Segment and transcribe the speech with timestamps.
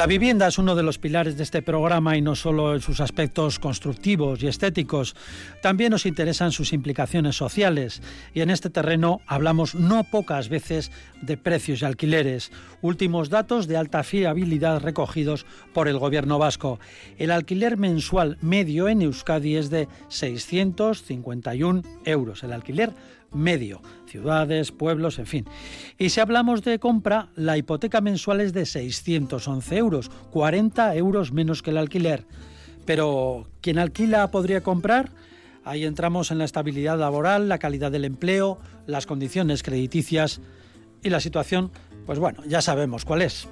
[0.00, 3.00] La vivienda es uno de los pilares de este programa y no solo en sus
[3.00, 5.14] aspectos constructivos y estéticos,
[5.60, 8.00] también nos interesan sus implicaciones sociales
[8.32, 10.90] y en este terreno hablamos no pocas veces
[11.20, 12.50] de precios y alquileres.
[12.80, 16.80] Últimos datos de alta fiabilidad recogidos por el gobierno vasco.
[17.18, 22.42] El alquiler mensual medio en Euskadi es de 651 euros.
[22.42, 22.94] El alquiler
[23.32, 25.44] medio, ciudades, pueblos, en fin.
[25.98, 31.62] Y si hablamos de compra, la hipoteca mensual es de 611 euros, 40 euros menos
[31.62, 32.26] que el alquiler.
[32.84, 35.10] Pero, ¿quién alquila podría comprar?
[35.64, 40.40] Ahí entramos en la estabilidad laboral, la calidad del empleo, las condiciones crediticias
[41.02, 41.70] y la situación,
[42.06, 43.48] pues bueno, ya sabemos cuál es.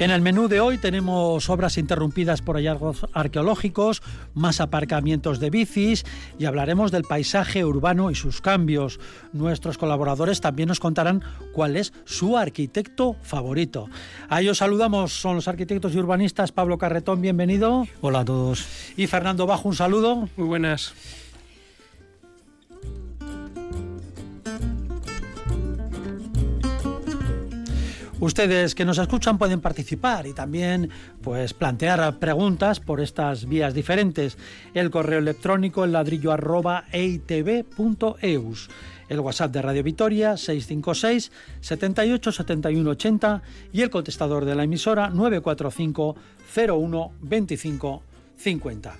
[0.00, 4.00] En el menú de hoy tenemos obras interrumpidas por hallazgos arqueológicos,
[4.32, 6.04] más aparcamientos de bicis
[6.38, 9.00] y hablaremos del paisaje urbano y sus cambios.
[9.32, 13.88] Nuestros colaboradores también nos contarán cuál es su arquitecto favorito.
[14.28, 17.84] A ellos saludamos, son los arquitectos y urbanistas Pablo Carretón, bienvenido.
[18.00, 18.66] Hola a todos.
[18.96, 20.28] Y Fernando Bajo, un saludo.
[20.36, 20.94] Muy buenas.
[28.20, 30.90] Ustedes que nos escuchan pueden participar y también
[31.22, 34.36] pues plantear preguntas por estas vías diferentes.
[34.74, 38.70] El correo electrónico el ladrillo arroba eitv.eus.
[39.08, 43.42] El WhatsApp de Radio Vitoria 656 78 71 80
[43.72, 46.16] y el contestador de la emisora 945
[46.56, 48.02] 01 25
[48.36, 48.96] 50.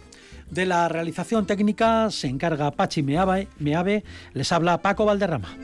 [0.49, 5.57] De la realización técnica se encarga Pachi Meave, Meave les habla Paco Valderrama.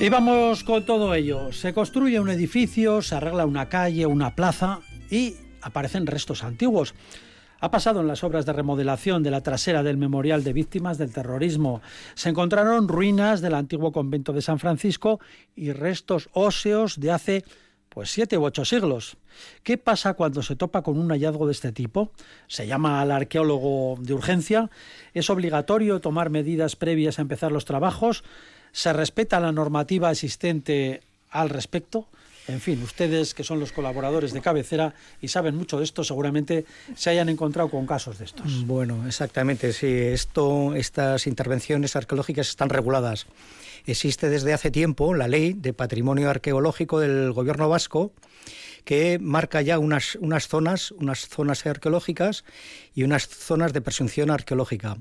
[0.00, 1.52] Y vamos con todo ello.
[1.52, 4.80] Se construye un edificio, se arregla una calle, una plaza
[5.10, 6.94] y aparecen restos antiguos.
[7.60, 11.12] Ha pasado en las obras de remodelación de la trasera del Memorial de Víctimas del
[11.12, 11.82] Terrorismo.
[12.14, 15.20] Se encontraron ruinas del antiguo convento de San Francisco
[15.54, 17.44] y restos óseos de hace
[17.90, 19.18] pues siete u ocho siglos.
[19.62, 22.12] ¿Qué pasa cuando se topa con un hallazgo de este tipo?
[22.46, 24.70] Se llama al arqueólogo de urgencia.
[25.12, 28.24] ¿Es obligatorio tomar medidas previas a empezar los trabajos?
[28.72, 32.06] ¿Se respeta la normativa existente al respecto?
[32.48, 36.64] En fin, ustedes que son los colaboradores de cabecera y saben mucho de esto, seguramente
[36.96, 38.66] se hayan encontrado con casos de estos.
[38.66, 39.86] Bueno, exactamente, sí.
[40.74, 43.26] Estas intervenciones arqueológicas están reguladas.
[43.86, 48.12] Existe desde hace tiempo la ley de patrimonio arqueológico del gobierno vasco
[48.84, 52.44] que marca ya unas, unas zonas, unas zonas arqueológicas
[52.94, 54.96] y unas zonas de presunción arqueológica.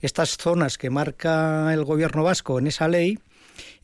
[0.00, 3.18] Estas zonas que marca el gobierno vasco en esa ley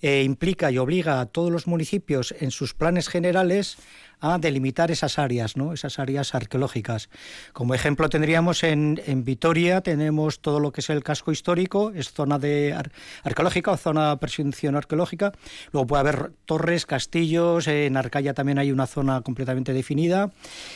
[0.01, 3.77] eh, implica y obliga a todos los municipios en sus planes generales
[4.21, 5.73] a delimitar esas áreas, ¿no?
[5.73, 7.09] esas áreas arqueológicas.
[7.53, 12.13] Como ejemplo tendríamos en, en Vitoria, tenemos todo lo que es el casco histórico, es
[12.13, 12.77] zona de
[13.25, 15.33] arqueológica o zona presunción arqueológica.
[15.73, 20.31] Luego puede haber torres, castillos, en Arcaya también hay una zona completamente definida.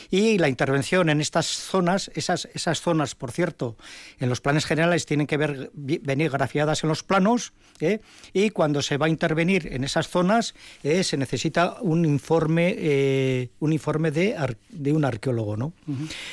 [0.09, 3.75] Y la intervención en estas zonas, esas, esas zonas, por cierto,
[4.19, 7.99] en los planes generales tienen que ver, venir grafiadas en los planos, ¿eh?
[8.33, 13.34] y cuando se va a intervenir en esas zonas eh, se necesita un informe eh,
[13.59, 14.35] un informe de,
[14.69, 15.57] de un arqueólogo.
[15.57, 15.73] ¿no?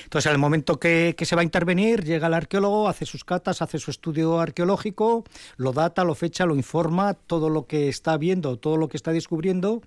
[0.04, 3.62] Entonces, al momento que, que, se va a intervenir, llega el arqueólogo, hace sus catas,
[3.62, 5.24] hace su estudio arqueológico,
[5.56, 9.12] lo data, lo fecha, lo informa, todo lo que está viendo, todo lo que está
[9.12, 9.82] descubriendo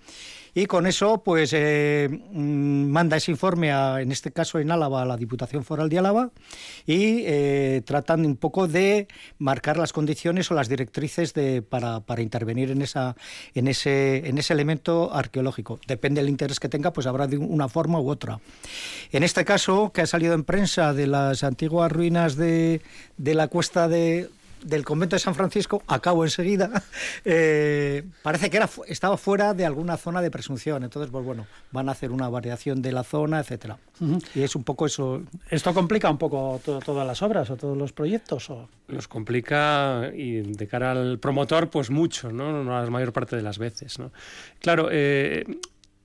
[0.56, 5.02] y con eso pues eh, mm, manda ese informe, a, en este caso en Álava,
[5.02, 6.30] a la Diputación Foral de Álava
[6.86, 9.06] y eh, tratan un poco de
[9.38, 13.16] marcar las condiciones o las directrices de, para, para, intervenir en, esa,
[13.54, 15.78] en, ese, en ese elemento arqueológico.
[15.86, 18.40] Depende del interés que tenga, pues habrá de una forma u otra.
[19.12, 22.80] En este caso, que ha salido en prensa de las antiguas ruinas de,
[23.18, 24.30] de la cuesta de
[24.62, 26.82] del convento de San Francisco, acabo enseguida,
[27.24, 30.84] eh, parece que era, estaba fuera de alguna zona de presunción.
[30.84, 33.78] Entonces, pues bueno, van a hacer una variación de la zona, etcétera.
[34.34, 35.22] Y es un poco eso.
[35.50, 38.50] ¿Esto complica un poco todas las obras o todos los proyectos?
[38.50, 38.68] O?
[38.88, 42.62] Los complica y de cara al promotor, pues mucho, ¿no?
[42.64, 44.12] La mayor parte de las veces, ¿no?
[44.60, 45.44] Claro, eh,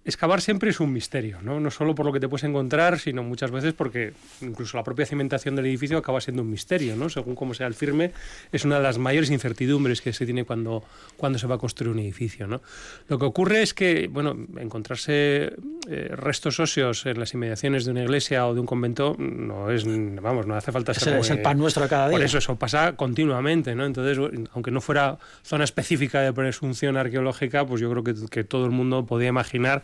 [0.04, 1.60] excavar siempre es un misterio, ¿no?
[1.60, 5.06] No solo por lo que te puedes encontrar, sino muchas veces porque incluso la propia
[5.06, 7.10] cimentación del edificio acaba siendo un misterio, ¿no?
[7.10, 8.12] Según cómo sea el firme,
[8.52, 10.84] es una de las mayores incertidumbres que se tiene cuando,
[11.18, 12.62] cuando se va a construir un edificio, ¿no?
[13.10, 15.54] Lo que ocurre es que, bueno, encontrarse
[15.88, 19.86] eh, restos óseos en las inmediaciones de una iglesia o de un convento no es,
[19.86, 21.18] vamos, no hace falta ser...
[21.18, 22.18] Es, el pan nuestro cada día.
[22.18, 23.86] Por eso, eso pasa continuamente, ¿no?
[23.86, 24.18] Entonces,
[24.54, 28.72] aunque no fuera zona específica de presunción arqueológica, pues yo creo que, que todo el
[28.72, 29.84] mundo podía imaginar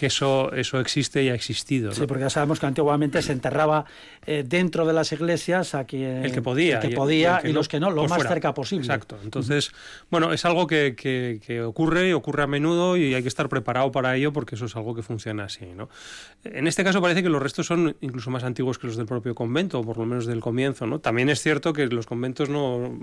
[0.00, 1.92] que eso, eso existe y ha existido.
[1.92, 3.84] Sí, porque ya sabemos que antiguamente se enterraba
[4.24, 7.68] eh, dentro de las iglesias a quien el que podía, el que podía y, los
[7.68, 8.86] que no, lo más cerca posible.
[8.86, 9.18] Exacto.
[9.22, 9.72] Entonces,
[10.10, 13.92] bueno, es algo que, que, ocurre y ocurre a menudo y hay que estar preparado
[13.92, 15.66] para ello porque eso es algo que funciona así.
[15.76, 15.90] ¿no?
[16.44, 19.34] En este caso parece que los restos son incluso más antiguos que los del propio
[19.34, 20.86] convento, o por lo menos del comienzo.
[20.86, 21.00] ¿no?
[21.00, 22.98] También es cierto que los conventos no,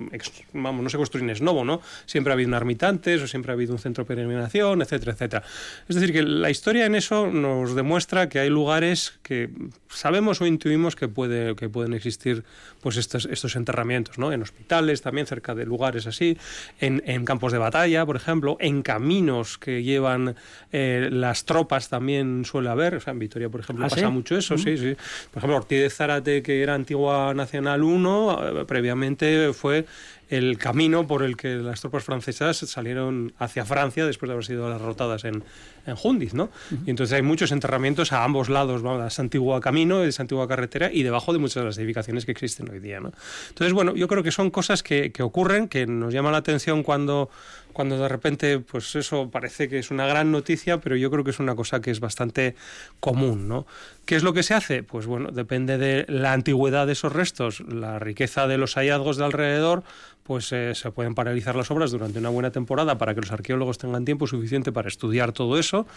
[0.53, 1.79] vamos, no se construyen es novo, ¿no?
[2.07, 5.43] Siempre ha habido un ermitantes o siempre ha habido un centro de peregrinación, etcétera, etcétera.
[5.87, 9.49] Es decir, que la historia en eso nos demuestra que hay lugares que
[9.89, 12.43] sabemos o intuimos que, puede, que pueden existir
[12.81, 14.31] pues estos, estos enterramientos, ¿no?
[14.31, 16.37] En hospitales, también cerca de lugares así,
[16.79, 20.35] en, en campos de batalla, por ejemplo, en caminos que llevan
[20.71, 24.37] eh, las tropas también suele haber, o sea, en Vitoria, por ejemplo, ¿Ah, pasa mucho
[24.37, 24.95] eso, sí, sí.
[25.31, 29.85] Por ejemplo, Ortiz de Zárate, que era antigua Nacional 1, eh, previamente fue
[30.29, 34.69] el camino por el que las tropas francesas salieron hacia Francia después de haber sido
[34.69, 35.43] derrotadas en,
[35.85, 36.49] en Jundiz, ¿no?
[36.85, 40.47] Y entonces hay muchos enterramientos a ambos lados, de esa antigua camino, de esa antigua
[40.47, 43.11] carretera y debajo de muchas de las edificaciones que existen hoy día, ¿no?
[43.49, 46.83] Entonces, bueno, yo creo que son cosas que, que ocurren, que nos llaman la atención
[46.83, 47.29] cuando
[47.77, 51.29] cuando de repente, pues eso parece que es una gran noticia, pero yo creo que
[51.29, 52.55] es una cosa que es bastante
[52.99, 53.67] común, ¿no?
[54.07, 54.81] ¿Qué es lo que se hace?
[54.81, 59.25] Pues bueno, depende de la antigüedad de esos restos, la riqueza de los hallazgos de
[59.25, 59.83] alrededor,
[60.27, 63.77] pues eh, se pueden paralizar las obras durante una buena temporada para que los arqueólogos
[63.77, 65.87] tengan tiempo suficiente para estudiar todo eso,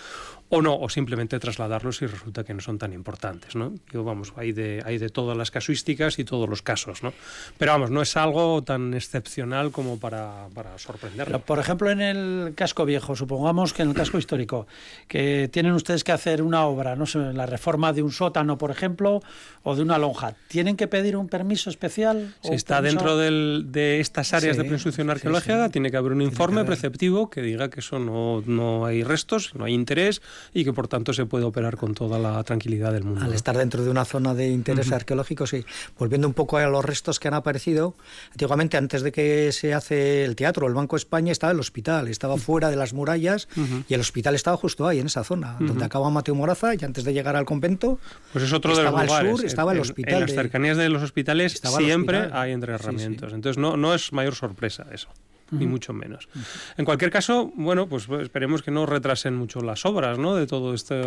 [0.49, 3.75] o no, o simplemente trasladarlos si resulta que no son tan importantes, ¿no?
[3.93, 7.13] Yo, vamos, hay de, hay de todas las casuísticas y todos los casos, ¿no?
[7.59, 11.41] Pero vamos, no es algo tan excepcional como para, para sorprenderlo.
[11.41, 14.69] Por ejemplo, en el casco viejo, supongamos que en el casco histórico,
[15.09, 18.71] que tienen ustedes que hacer una obra, no sé, la reforma de un sótano, por
[18.71, 19.23] ejemplo,
[19.65, 22.33] o de una lonja, ¿tienen que pedir un permiso especial?
[22.43, 27.31] Si está dentro de esta áreas de presunción arqueológica tiene que haber un informe preceptivo
[27.31, 30.23] que diga que eso no, no hay restos, no hay interés
[30.55, 33.25] y que por tanto se puede operar con toda la tranquilidad del mundo.
[33.25, 35.65] Al estar dentro de una zona de interés arqueológico, sí.
[35.99, 37.95] Volviendo un poco a los restos que han aparecido,
[38.33, 42.09] antiguamente antes de que se hace el teatro, el Banco de España estaba el hospital,
[42.09, 43.49] estaba fuera de las murallas
[43.89, 47.05] y el hospital estaba justo ahí, en esa zona, donde acaba Mateo Moraza y antes
[47.05, 47.99] de llegar al convento,
[48.33, 49.13] pues es otro de los lugares.
[49.13, 50.15] al sur, estaba el hospital.
[50.15, 53.33] En, las cercanías de los hospitales siempre hay entrenamientos.
[53.33, 55.09] Entonces no, no es mayor sorpresa eso
[55.51, 56.29] ni mucho menos.
[56.77, 60.35] En cualquier caso, bueno, pues esperemos que no retrasen mucho las obras, ¿no?
[60.35, 61.01] De todo este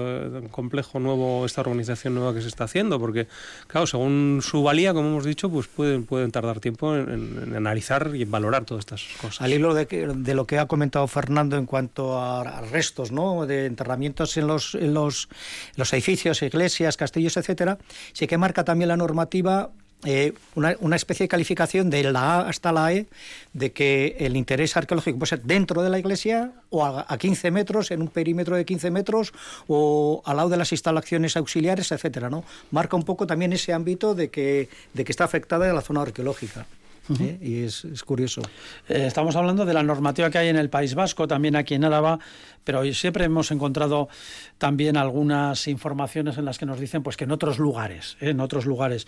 [0.52, 3.28] complejo nuevo, esta organización nueva que se está haciendo, porque,
[3.68, 8.24] claro, según su valía, como hemos dicho, pues pueden, pueden tardar tiempo en, analizar y
[8.24, 9.42] en valorar todas estas cosas.
[9.42, 13.46] Al hilo de, de, lo que ha comentado Fernando en cuanto a, restos, ¿no?
[13.46, 15.30] De enterramientos en los, en los,
[15.76, 17.78] los edificios, iglesias, castillos, etcétera,
[18.14, 19.72] sí que marca también la normativa
[20.06, 23.08] eh, una, una, especie de calificación de la A hasta la E
[23.54, 27.52] de que el interés arqueológico puede ser dentro de la iglesia o a, a, 15
[27.52, 29.34] metros, en un perímetro de 15 metros
[29.68, 32.44] o al lado de las instalaciones auxiliares, etcétera, ¿no?
[32.72, 36.66] Marca un poco también ese ámbito de que, de que está afectada la zona arqueológica.
[37.20, 37.38] ¿eh?
[37.42, 38.42] Y es, es curioso.
[38.88, 41.84] Eh, estamos hablando de la normativa que hay en el País Vasco, también aquí en
[41.84, 42.20] Álava,
[42.64, 44.08] pero siempre hemos encontrado
[44.58, 48.66] también algunas informaciones en las que nos dicen pues que en otros lugares, en otros
[48.66, 49.08] lugares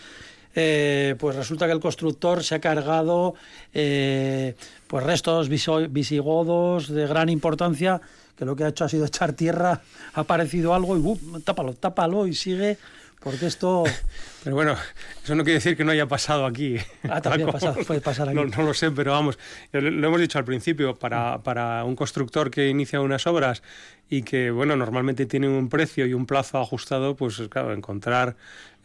[0.55, 3.35] eh, pues resulta que el constructor se ha cargado
[3.73, 4.55] eh,
[4.87, 8.01] pues restos visigodos de gran importancia,
[8.37, 9.81] que lo que ha hecho ha sido echar tierra,
[10.13, 11.41] ha aparecido algo y ¡bum!
[11.43, 12.77] tápalo, tápalo y sigue
[13.25, 13.83] porque esto...
[14.43, 14.75] Pero bueno,
[15.23, 16.77] eso no quiere decir que no haya pasado aquí.
[17.09, 18.37] Ah, también ha pasado, puede pasar aquí.
[18.39, 19.39] No, no, lo sé, pero vamos,
[19.71, 23.63] lo hemos dicho al principio, para, para un constructor que inicia unas obras
[24.07, 28.35] y que, bueno, normalmente tiene un precio y un plazo ajustado, pues claro, encontrar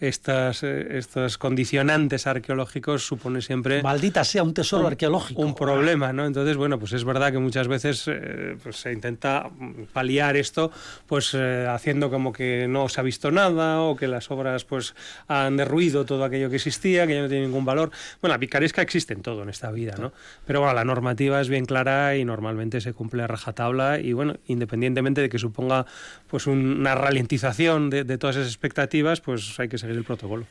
[0.00, 3.82] estas, eh, estos condicionantes arqueológicos supone siempre...
[3.82, 5.42] Maldita sea, un tesoro arqueológico.
[5.42, 6.24] Un problema, ¿no?
[6.24, 9.50] Entonces, bueno, pues es verdad que muchas veces eh, pues se intenta
[9.92, 10.72] paliar esto,
[11.06, 14.94] pues eh, haciendo como que no se ha visto nada o que las obras pues
[15.28, 17.90] han derruido todo aquello que existía, que ya no tiene ningún valor.
[18.22, 20.12] Bueno, la picaresca existe en todo en esta vida, ¿no?
[20.46, 24.36] Pero bueno, la normativa es bien clara y normalmente se cumple a rajatabla y bueno,
[24.46, 25.84] independientemente de que suponga
[26.28, 30.46] pues una ralentización de, de todas esas expectativas, pues hay que seguir salir del protocolo.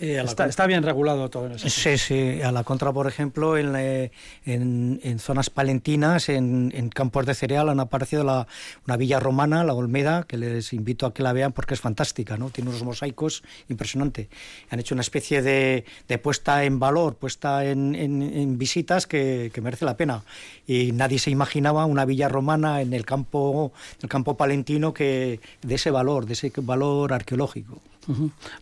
[0.00, 1.68] está, bien regulado todo eso.
[1.68, 2.40] Sí, sí.
[2.42, 4.10] A la contra, por ejemplo, en,
[4.44, 8.46] en, zonas palentinas, en, campos de cereal, han aparecido la,
[8.86, 12.36] una villa romana, la Olmeda, que les invito a que la vean porque es fantástica,
[12.36, 12.50] ¿no?
[12.50, 14.28] Tiene unos mosaicos impresionantes.
[14.70, 19.60] Han hecho una especie de, de puesta en valor, puesta en, en visitas que, que
[19.60, 20.22] merece la pena.
[20.66, 23.72] Y nadie se imaginaba una villa romana en el campo,
[24.02, 27.80] el campo palentino que de ese valor, de ese valor arqueológico.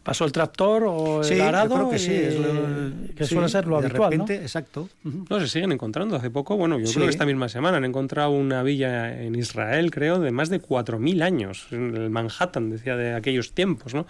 [0.02, 1.74] ¿Pasó el tractor o el arado?
[1.74, 4.26] creo que sí, que suele ser lo habitual, ¿no?
[4.28, 4.88] Exacto.
[5.02, 6.16] No, se siguen encontrando.
[6.16, 9.90] Hace poco, bueno, yo creo que esta misma semana han encontrado una villa en Israel,
[9.90, 14.06] creo, de más de 4.000 años, en el Manhattan, decía, de aquellos tiempos, ¿no?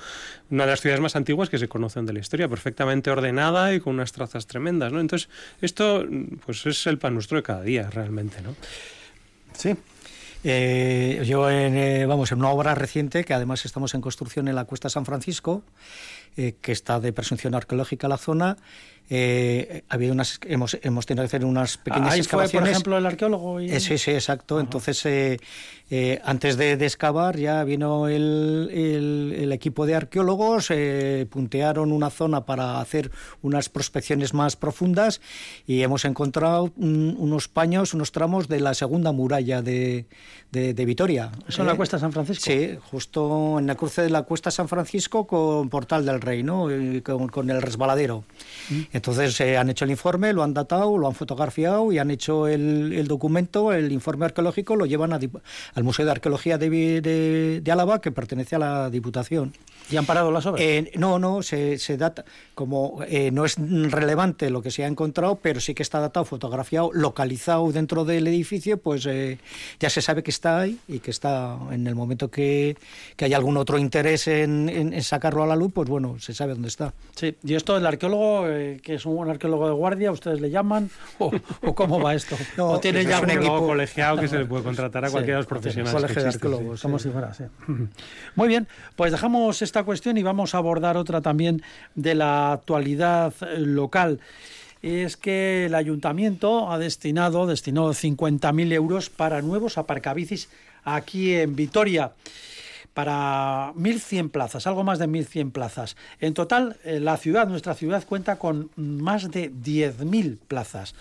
[0.50, 3.80] Una de las ciudades más antiguas que se conocen de la historia, perfectamente ordenada y
[3.80, 5.00] con unas trazas tremendas, ¿no?
[5.00, 5.28] Entonces,
[5.60, 6.06] esto,
[6.44, 8.54] pues es el pan nuestro de cada día, realmente, ¿no?
[9.54, 9.74] Sí,
[10.44, 14.54] eh, yo, en, eh, vamos, en una obra reciente, que además estamos en construcción en
[14.54, 15.62] la Cuesta San Francisco,
[16.36, 18.56] eh, que está de presunción arqueológica la zona,
[19.10, 22.50] eh, unas, hemos, hemos tenido que hacer unas pequeñas Ahí excavaciones.
[22.52, 23.60] Fue, por ejemplo, el arqueólogo.
[23.60, 23.80] Y...
[23.80, 24.60] sí, sí, exacto.
[24.60, 25.06] Entonces,
[26.24, 28.70] antes de, de, excavar, ya vino el,
[29.36, 30.72] el, equipo de arqueólogos,
[31.28, 33.10] puntearon una zona para hacer
[33.42, 35.20] unas prospecciones más profundas
[35.66, 40.06] y hemos encontrado unos paños, unos tramos de la segunda muralla de,
[40.50, 41.32] de, Vitoria.
[41.48, 42.44] ¿Eso en la Cuesta San Francisco?
[42.44, 46.68] Sí, justo en la cruce de la Cuesta San Francisco con Portal del Rey, ¿no?
[47.02, 48.24] con, el resbaladero.
[48.68, 48.80] Mm.
[48.92, 52.46] Entonces eh, han hecho el informe, lo han datado, lo han fotografiado y han hecho
[52.46, 57.00] el, documento, el informe arqueológico, lo llevan al Museo de Arqueología de,
[57.62, 59.52] de, Álava, que pertenece a la Diputación.
[59.90, 60.62] ¿Y han parado las obras?
[60.62, 64.86] Eh, no, no, se, se data, como eh, no es relevante lo que se ha
[64.86, 69.08] encontrado, pero sí que está datado, fotografiado, localizado dentro del edificio, pues
[69.80, 72.76] ya se sabe que está ahí y que está en el momento que,
[73.16, 76.52] que hay algún otro interés en, en, sacarlo a la luz, pues bueno, se sabe
[76.52, 76.94] dónde está.
[77.14, 80.90] Sí, y esto el arqueólogo, eh, que es un arqueólogo de guardia, ¿ustedes le llaman?
[81.18, 81.30] ¿O,
[81.74, 82.36] cómo va esto?
[82.56, 85.42] No, ¿O tiene ya un, equipo colegiado que se le puede contratar a cualquiera de
[85.42, 85.94] los profesionales?
[85.94, 87.44] Colegio de arqueólogos, como si fuera, sí.
[88.36, 91.62] Muy bien, pues dejamos esta cuestión y vamos a abordar otra también
[91.94, 94.20] de la actualidad local
[94.82, 100.48] es que el ayuntamiento ha destinado, destinó 50.000 euros para nuevos aparcabicis
[100.84, 102.10] aquí en Vitoria
[102.94, 105.96] para 1.100 plazas, algo más de 1.100 plazas.
[106.20, 110.94] En total, eh, la ciudad, nuestra ciudad, cuenta con más de 10.000 plazas.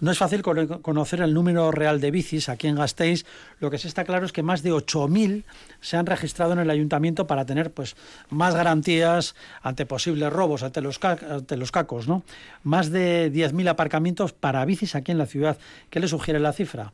[0.00, 3.24] No es fácil conocer el número real de bicis aquí en Gasteiz.
[3.58, 5.44] Lo que sí está claro es que más de 8.000
[5.80, 7.96] se han registrado en el ayuntamiento para tener pues,
[8.30, 12.08] más garantías ante posibles robos, ante los, ante los cacos.
[12.08, 12.22] ¿no?
[12.62, 15.58] Más de 10.000 aparcamientos para bicis aquí en la ciudad.
[15.90, 16.92] ¿Qué le sugiere la cifra?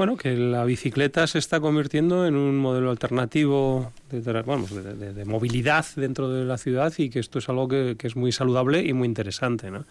[0.00, 6.30] Bueno, que la bicicleta se está convirtiendo en un modelo alternativo de, de, movilidad dentro
[6.30, 9.06] de la ciudad y que esto es algo que, que es muy saludable y muy
[9.06, 9.70] interesante.
[9.70, 9.84] ¿no?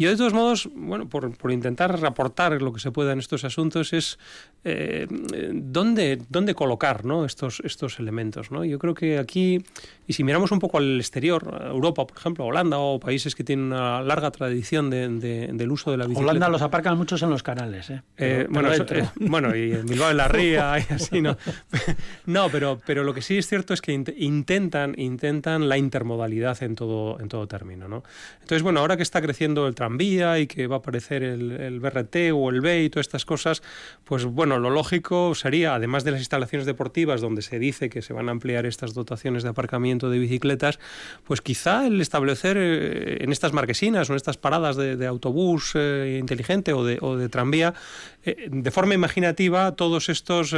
[0.00, 3.44] Yo, de todos modos, bueno, por, por intentar aportar lo que se pueda en estos
[3.44, 4.18] asuntos, es
[4.64, 5.06] eh,
[5.52, 7.26] dónde, dónde colocar ¿no?
[7.26, 8.50] estos, estos elementos.
[8.50, 8.64] ¿no?
[8.64, 9.62] Yo creo que aquí,
[10.06, 13.66] y si miramos un poco al exterior, Europa, por ejemplo, Holanda o países que tienen
[13.66, 16.30] una larga tradición de, del uso de la bicicleta.
[16.30, 17.90] Holanda los aparcan muchos en los canales.
[17.90, 18.02] ¿eh?
[18.16, 21.36] eh bueno, eh, bueno, y en Bilbao, en la Ría, y así, ¿no?
[22.24, 26.74] no, pero, pero lo que sí es cierto es que intentan, intentan la intermodalidad en
[26.74, 27.86] todo, en todo término.
[27.86, 28.02] ¿no?
[28.40, 31.80] Entonces, bueno, ahora que está creciendo el vía y que va a aparecer el, el
[31.80, 33.62] BRT o el B y todas estas cosas,
[34.04, 38.12] pues bueno, lo lógico sería, además de las instalaciones deportivas donde se dice que se
[38.12, 40.78] van a ampliar estas dotaciones de aparcamiento de bicicletas,
[41.24, 46.18] pues quizá el establecer eh, en estas marquesinas o en estas paradas de, autobús eh,
[46.20, 47.74] inteligente o de, o de tranvía,
[48.24, 50.54] eh, de forma imaginativa todos estos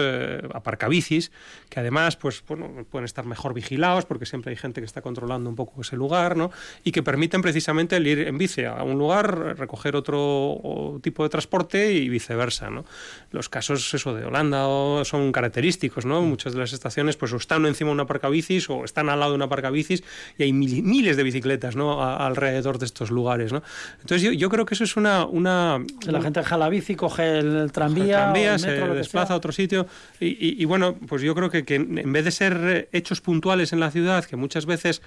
[0.52, 1.30] aparcabicis,
[1.68, 5.48] que además pues, bueno, pueden estar mejor vigilados porque siempre hay gente que está controlando
[5.48, 6.50] un poco ese lugar, ¿no?
[6.84, 11.28] y que permiten precisamente el ir en bici a un lugar recoger otro tipo de
[11.28, 12.70] transporte y viceversa.
[12.70, 12.84] ¿no?
[13.30, 14.64] Los casos eso de Holanda
[15.04, 16.06] son característicos.
[16.06, 16.22] ¿no?
[16.22, 19.32] Muchas de las estaciones pues, o están encima de una parcabicis o están al lado
[19.32, 20.02] de una parcabicis
[20.38, 22.02] y hay miles de bicicletas ¿no?
[22.02, 23.52] alrededor de estos lugares.
[23.52, 23.62] ¿no?
[24.00, 25.26] Entonces yo, yo, creo que eso es una...
[25.26, 29.86] una la gente deja la bici, coge el, tranvía, el se desplaza a otro sitio
[30.20, 33.90] y, bueno, pues yo creo que, que en vez de ser hechos puntuales en la
[33.90, 35.02] ciudad, que muchas veces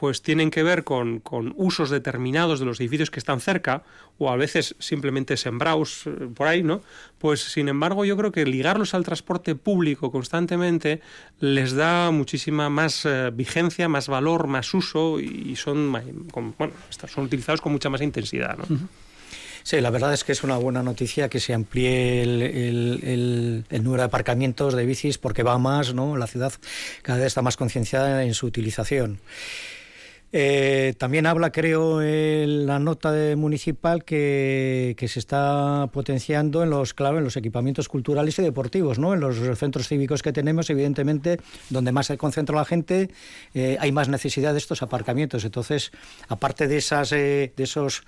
[0.00, 3.82] pues tienen que ver con, con, usos determinados de los edificios que están cerca,
[4.16, 6.80] o a veces simplemente sembrados eh, por ahí, ¿no?
[7.18, 11.02] Pues sin embargo, yo creo que ligarlos al transporte público constantemente
[11.38, 16.72] les da muchísima más eh, vigencia, más valor, más uso y son, bueno,
[17.06, 18.64] son utilizados con mucha más intensidad, ¿no?
[19.64, 23.84] Sí, la verdad es que es una buena noticia que se amplíe el, el, el,
[23.84, 26.16] número de aparcamientos de bicis porque va más, ¿no?
[26.16, 26.54] La ciudad
[27.02, 29.20] cada vez está más concienciada en su utilización.
[30.32, 36.94] Eh, también habla, creo, en la nota de municipal que, se está potenciando en los,
[36.94, 39.12] claro, en los equipamientos culturales y deportivos, ¿no?
[39.12, 43.10] En los centros cívicos que tenemos, evidentemente, donde más se concentra la gente,
[43.54, 45.44] eh, hay más necesidad de estos aparcamientos.
[45.44, 45.90] Entonces,
[46.28, 48.02] aparte de esas, eh, de esos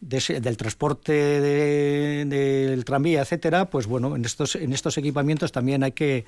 [0.00, 6.24] del transporte del tranvía, etcétera, pues bueno, en estos en estos equipamientos también hay que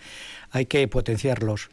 [0.52, 1.70] hay que potenciarlos.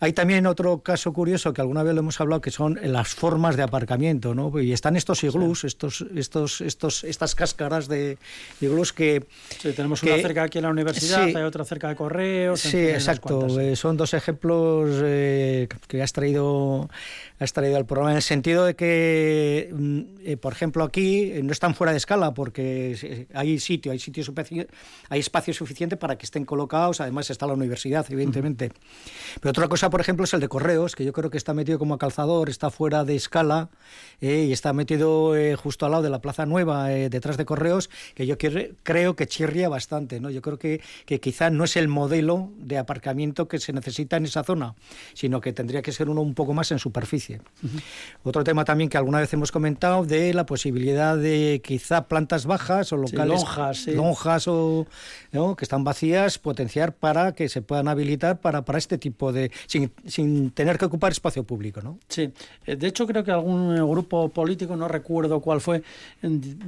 [0.00, 3.56] Hay también otro caso curioso que alguna vez lo hemos hablado, que son las formas
[3.56, 4.60] de aparcamiento, ¿no?
[4.60, 8.18] Y están estos iglús, estos, estos, estos, estas cáscaras de
[8.60, 9.24] iglús que...
[9.60, 12.60] Sí, tenemos una cerca aquí en la universidad, hay otra cerca de correos...
[12.60, 13.60] Sí, exacto.
[13.60, 16.90] Eh, son dos ejemplos eh, que has traído
[17.38, 21.52] has traído al programa en el sentido de que, mm, eh, por ejemplo, aquí no
[21.52, 24.22] están fuera de escala porque hay sitio, hay sitio
[25.08, 27.00] hay espacio suficiente para que estén colocados.
[27.00, 28.70] Además está la universidad, evidentemente.
[29.40, 31.78] Pero otra cosa, por ejemplo, es el de correos, que yo creo que está metido
[31.78, 33.68] como calzador, está fuera de escala
[34.20, 37.90] eh, y está metido eh, justo al lado de la Plaza Nueva, detrás de correos,
[38.14, 40.20] que yo creo que chirría bastante.
[40.20, 40.30] ¿no?
[40.30, 44.26] Yo creo que, que quizá no es el modelo de aparcamiento que se necesita en
[44.26, 44.74] esa zona,
[45.14, 47.33] sino que tendría que ser uno un poco más en superficie.
[48.22, 52.92] Otro tema también que alguna vez hemos comentado de la posibilidad de quizá plantas bajas
[52.92, 53.42] o locales,
[53.86, 54.86] lonjas, o
[55.56, 59.90] que están vacías, potenciar para que se puedan habilitar para, para este tipo de sin,
[60.06, 61.98] sin tener que ocupar espacio público, ¿no?
[62.08, 62.32] Sí,
[62.66, 65.82] eh, de hecho creo que algún grupo político, no recuerdo cuál fue,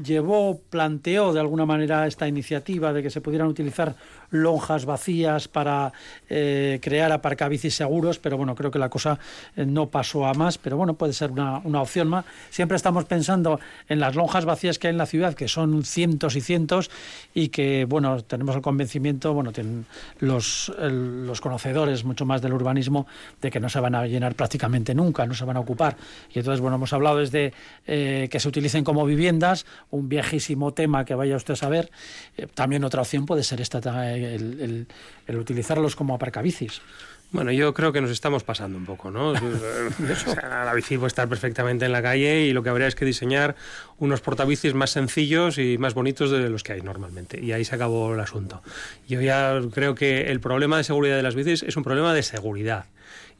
[0.04, 3.94] llevó, planteó de alguna manera esta iniciativa de que se pudieran utilizar
[4.30, 5.92] lonjas vacías para
[6.28, 9.18] eh, crear aparcabicis seguros, pero bueno, creo que la cosa
[9.56, 12.24] eh, no pasó a más, pero bueno, puede ser una, una, opción más.
[12.50, 16.36] Siempre estamos pensando en las lonjas vacías que hay en la ciudad, que son cientos
[16.36, 16.90] y cientos,
[17.34, 19.86] y que, bueno, tenemos el convencimiento, bueno, tienen
[20.20, 23.06] los, los conocedores mucho más del urbanismo,
[23.40, 25.96] de que no se van a llenar prácticamente nunca, no se van a ocupar.
[26.32, 27.52] Y entonces, bueno, hemos hablado desde
[27.86, 31.90] eh, que se utilicen como viviendas, un viejísimo tema que vaya usted a saber.
[32.54, 33.80] también otra opción puede ser esta
[34.34, 34.86] el,
[35.28, 36.80] utilizarlos como aparcabicis.
[37.32, 39.32] Bueno, yo creo que nos estamos pasando un poco, ¿no?
[40.42, 43.56] la bici puede estar perfectamente en la calle y lo que habría es que diseñar
[43.98, 47.40] unos portabicis más sencillos y más bonitos de los que hay normalmente.
[47.40, 48.62] Y ahí se acabó el asunto.
[49.08, 52.22] Yo ya creo que el problema de seguridad de las bicis es un problema de
[52.22, 52.86] seguridad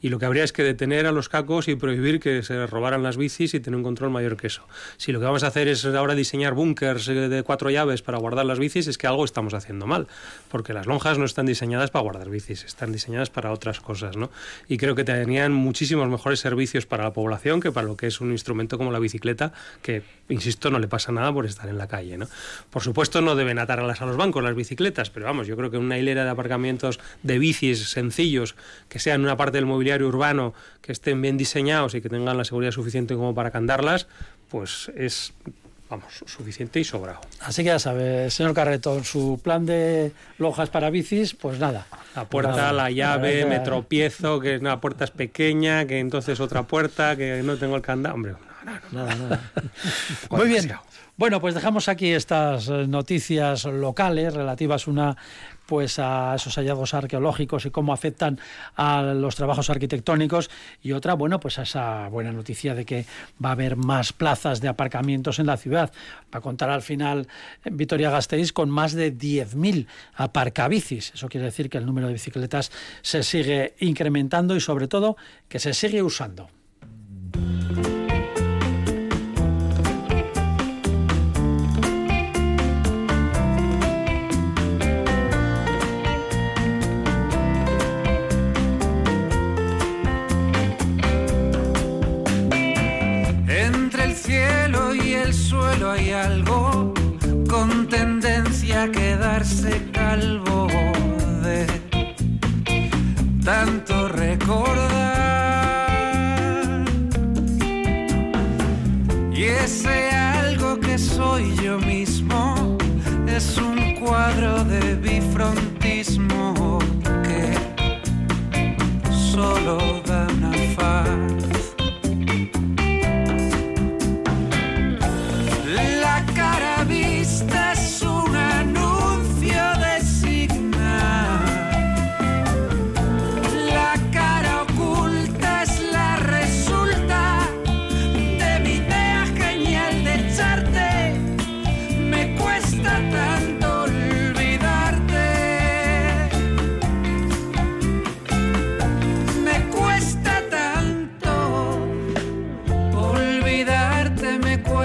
[0.01, 3.01] y lo que habría es que detener a los cacos y prohibir que se robaran
[3.01, 4.63] las bicis y tener un control mayor que eso.
[4.97, 8.19] Si lo que vamos a hacer es ahora diseñar búnkers eh, de cuatro llaves para
[8.19, 10.07] guardar las bicis, es que algo estamos haciendo mal,
[10.49, 14.29] porque las lonjas no están diseñadas para guardar bicis, están diseñadas para otras cosas, ¿no?
[14.67, 18.21] Y creo que tenían muchísimos mejores servicios para la población que para lo que es
[18.21, 21.87] un instrumento como la bicicleta, que, insisto, no le pasa nada por estar en la
[21.87, 22.27] calle, ¿no?
[22.69, 25.77] Por supuesto, no deben atarlas a los bancos las bicicletas, pero vamos, yo creo que
[25.77, 28.55] una hilera de aparcamientos de bicis sencillos,
[28.89, 32.45] que sean una parte del mobiliario urbano que estén bien diseñados y que tengan la
[32.45, 34.07] seguridad suficiente como para candarlas,
[34.49, 35.33] pues es
[35.89, 37.21] vamos, suficiente y sobrado.
[37.41, 41.87] Así que ya sabe, señor Carretón, su plan de lojas para bicis, pues nada.
[42.15, 47.15] La puerta, la llave, me tropiezo, que una puerta es pequeña, que entonces otra puerta,
[47.15, 48.15] que no tengo el candado.
[48.15, 48.35] Hombre,
[48.91, 49.51] nada, nada.
[50.29, 50.71] Muy bien.
[51.17, 55.17] Bueno, pues dejamos aquí estas eh, noticias locales relativas una
[55.65, 58.39] pues a esos hallazgos arqueológicos y cómo afectan
[58.75, 60.51] a los trabajos arquitectónicos
[60.83, 63.05] y otra, bueno, pues a esa buena noticia de que
[63.43, 65.91] va a haber más plazas de aparcamientos en la ciudad.
[66.33, 67.27] Va a contar al final
[67.65, 71.13] Vitoria Gasteiz con más de 10.000 aparcabicis.
[71.15, 75.17] Eso quiere decir que el número de bicicletas se sigue incrementando y sobre todo
[75.49, 76.47] que se sigue usando.
[98.91, 100.46] Quedarse calvo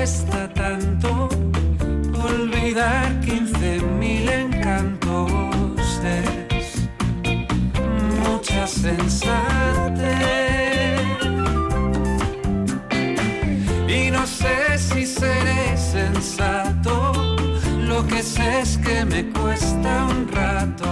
[0.03, 1.29] cuesta tanto
[2.29, 6.01] olvidar 15.000 encantos.
[6.03, 6.89] Es
[8.27, 10.11] mucha sensatez.
[13.87, 17.13] Y no sé si seré sensato,
[17.79, 20.92] lo que sé es que me cuesta un rato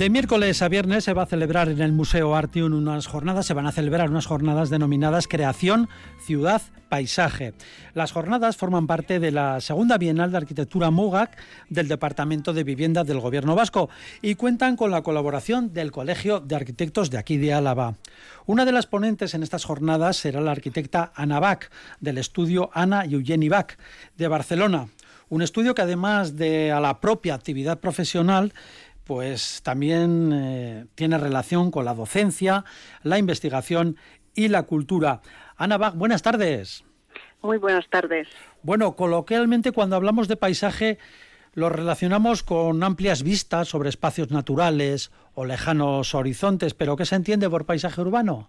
[0.00, 3.52] De miércoles a viernes se va a celebrar en el Museo Artium unas jornadas, se
[3.52, 5.90] van a celebrar unas jornadas denominadas Creación,
[6.24, 7.52] Ciudad, Paisaje.
[7.92, 11.36] Las jornadas forman parte de la segunda Bienal de Arquitectura MUGAC
[11.68, 13.90] del Departamento de Vivienda del Gobierno Vasco
[14.22, 17.96] y cuentan con la colaboración del Colegio de Arquitectos de aquí de Álava.
[18.46, 21.64] Una de las ponentes en estas jornadas será la arquitecta Ana Bach,
[22.00, 23.74] del estudio Ana y Eugeni Bach,
[24.16, 24.88] de Barcelona.
[25.28, 28.52] Un estudio que además de a la propia actividad profesional,
[29.10, 32.62] pues también eh, tiene relación con la docencia,
[33.02, 33.96] la investigación
[34.36, 35.20] y la cultura.
[35.56, 36.84] Ana Bach, buenas tardes.
[37.42, 38.28] Muy buenas tardes.
[38.62, 40.98] Bueno, coloquialmente cuando hablamos de paisaje
[41.54, 47.50] lo relacionamos con amplias vistas sobre espacios naturales o lejanos horizontes, pero ¿qué se entiende
[47.50, 48.48] por paisaje urbano?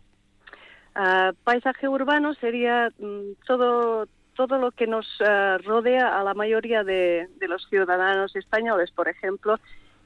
[0.93, 6.84] Ah, paisaje urbano sería mm, todo todo lo que nos ah, rodea a la mayoría
[6.84, 9.60] de, de los ciudadanos españoles, por ejemplo,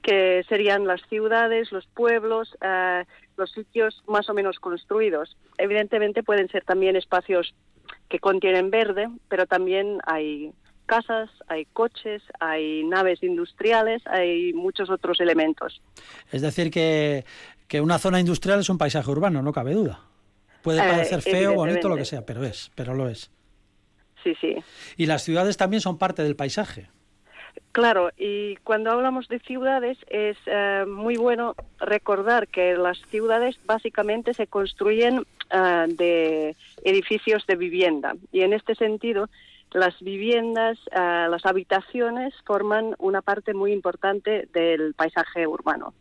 [0.06, 3.04] que serían las ciudades, los pueblos, ah,
[3.38, 5.36] los sitios más o menos construidos.
[5.58, 7.56] Evidentemente pueden ser también espacios
[8.08, 10.52] que contienen verde, pero también hay
[10.86, 15.82] casas, hay coches, hay naves industriales, hay muchos otros elementos.
[16.32, 17.26] Es decir, que,
[17.68, 20.02] que una zona industrial es un paisaje urbano, no cabe duda.
[20.62, 23.32] Puede Eh, parecer feo, bonito, lo que sea, pero es, pero lo es.
[24.24, 24.56] Sí, sí.
[24.98, 26.90] Y las ciudades también son parte del paisaje.
[27.72, 34.34] Claro, y cuando hablamos de ciudades es eh, muy bueno recordar que las ciudades básicamente
[34.34, 39.30] se construyen eh, de edificios de vivienda y en este sentido
[39.74, 45.94] las viviendas, eh, las habitaciones forman una parte muy importante del paisaje urbano.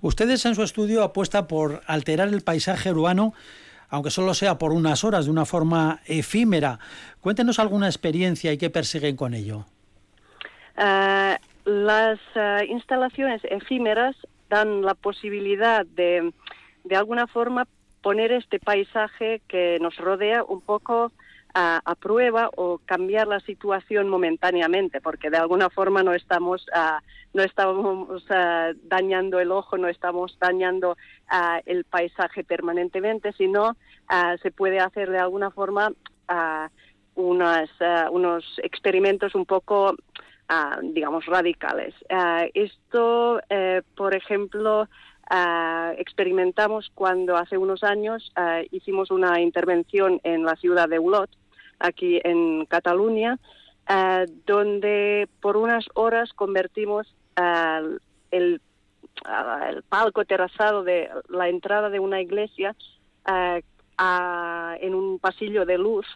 [0.00, 3.34] Ustedes en su estudio apuestan por alterar el paisaje urbano,
[3.88, 6.78] aunque solo sea por unas horas, de una forma efímera.
[7.20, 9.66] Cuéntenos alguna experiencia y qué persiguen con ello.
[10.82, 14.16] Eh, las eh, instalaciones efímeras
[14.48, 16.32] dan la posibilidad de,
[16.84, 17.66] de alguna forma,
[18.00, 21.12] poner este paisaje que nos rodea un poco
[21.52, 27.02] a, prueba o cambiar la situación momentáneamente, porque de alguna forma no estamos, ah,
[27.34, 30.96] no estamos ah, dañando el ojo, no estamos dañando
[31.28, 33.76] ah, el paisaje permanentemente, sino
[34.42, 35.92] se puede hacer de alguna forma
[36.28, 36.70] ah,
[37.16, 39.94] unos experimentos un poco
[40.50, 41.94] ah, digamos, radicales.
[42.10, 44.88] Ah, esto, eh, por ejemplo,
[45.30, 48.32] ah, experimentamos cuando hace unos años
[48.70, 51.30] hicimos una intervención en la ciudad de Olot,
[51.78, 53.38] aquí en Cataluña,
[54.46, 57.06] donde por unas horas convertimos
[58.30, 58.60] el,
[59.72, 62.74] el palco terrazado de la entrada de una iglesia
[63.24, 66.06] a- en un pasillo de luz.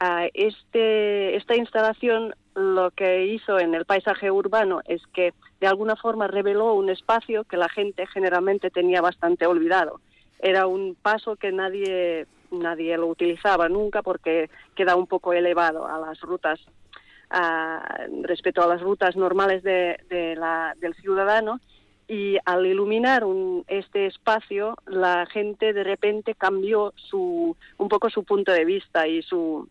[0.00, 5.96] Ah, este, esta instalación lo que hizo en el paisaje urbano es que de alguna
[5.96, 10.00] forma reveló un espacio que la gente generalmente tenía bastante olvidado.
[10.40, 15.98] Era un paso que nadie, nadie lo utilizaba nunca porque queda un poco elevado a
[15.98, 16.60] las rutas,
[17.30, 21.58] ah, respecto a las rutas normales de la- del ciudadano.
[22.06, 28.22] Y al iluminar un- este espacio, la gente de repente cambió su, un poco su
[28.24, 29.68] punto de vista y su,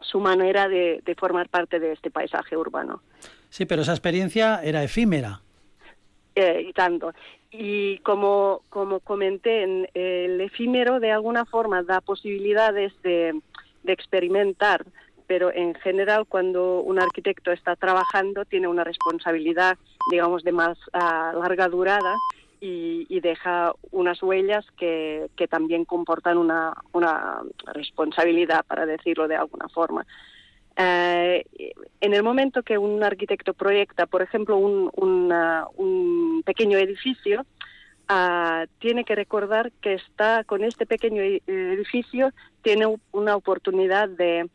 [0.00, 3.02] su manera de, de formar parte de este paisaje urbano.
[3.50, 5.40] Sí, pero esa experiencia era efímera.
[6.34, 7.12] eh, y tanto.
[7.50, 13.40] Y como, como comenté, en, el efímero de alguna forma da posibilidades de,
[13.82, 14.84] de experimentar,
[15.26, 19.76] pero en general cuando un arquitecto está trabajando tiene una responsabilidad,
[20.10, 22.16] digamos, de más ah, larga durada
[22.60, 26.74] y, y deja unas huellas que, también comportan una,
[27.72, 30.06] responsabilidad, para decirlo de alguna forma.
[30.76, 31.44] Eh,
[32.00, 37.44] en el momento que un arquitecto proyecta, por ejemplo, un, un pequeño edificio,
[38.08, 44.48] ah, tiene que recordar que está con este pequeño e- edificio, tiene una oportunidad de,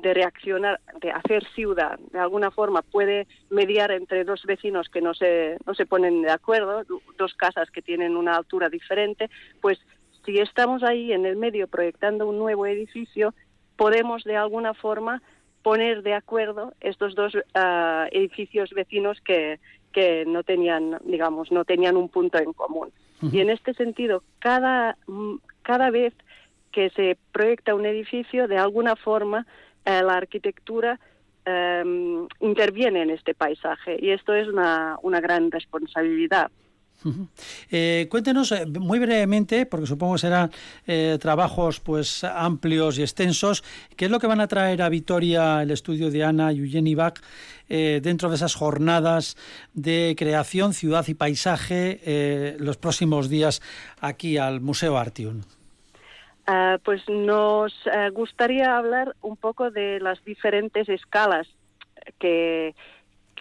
[0.00, 1.98] de reaccionar, de hacer ciudad.
[2.12, 6.30] De alguna forma puede mediar entre dos vecinos que no se, no se ponen de
[6.30, 6.82] acuerdo,
[7.16, 9.30] dos casas que tienen una altura diferente,
[9.60, 9.78] pues
[10.24, 13.34] si estamos ahí en el medio proyectando un nuevo edificio,
[13.76, 15.22] podemos de alguna forma
[15.62, 19.58] poner de acuerdo estos dos ah, edificios vecinos que,
[19.92, 22.90] que no tenían, digamos, no tenían un punto en común.
[23.20, 24.96] Y en este sentido, cada,
[25.62, 26.14] cada vez
[26.70, 29.46] que se proyecta un edificio, de alguna forma,
[29.88, 31.00] eh, la arquitectura
[31.46, 31.82] eh,
[32.40, 36.50] interviene en este paisaje y esto es una, una gran responsabilidad.
[37.70, 40.50] Eh, cuéntenos eh, muy brevemente, porque supongo que serán
[41.20, 43.64] trabajos pues amplios y extensos,
[43.96, 46.94] qué es lo que van a traer a Vitoria el estudio de Ana y Eugeni
[46.94, 47.20] Bach
[47.68, 49.36] dentro de esas jornadas
[49.74, 53.62] de creación, ciudad y paisaje los próximos días
[54.00, 55.42] aquí al Museo Artium.
[56.50, 61.46] Ah, pues nos eh, gustaría hablar un poco de las diferentes escalas
[62.18, 62.74] que,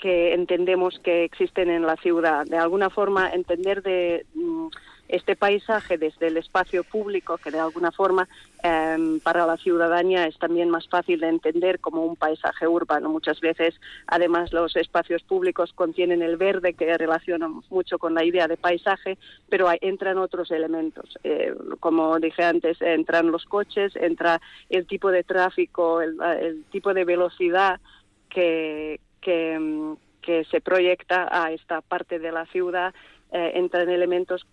[0.02, 2.46] que entendemos que existen en la ciudad.
[2.46, 4.68] De alguna forma, entender de mm,
[5.08, 8.28] este paisaje desde el espacio público, que de alguna forma
[8.64, 13.10] em, para la ciudadanía es también más fácil de entender como un paisaje urbano.
[13.10, 13.76] Muchas veces,
[14.08, 19.18] además, los espacios públicos contienen el verde, que relacionamos mucho con la idea de paisaje,
[19.50, 21.18] pero entran otros elementos.
[21.24, 27.06] Eh, como dije antes, entran los coches, entra el tipo de tráfico, el, tipo de
[27.06, 27.80] velocidad
[28.30, 32.94] que, mm, que se proyecta a esta parte de la ciudad,
[33.32, 34.46] eh, entran elementos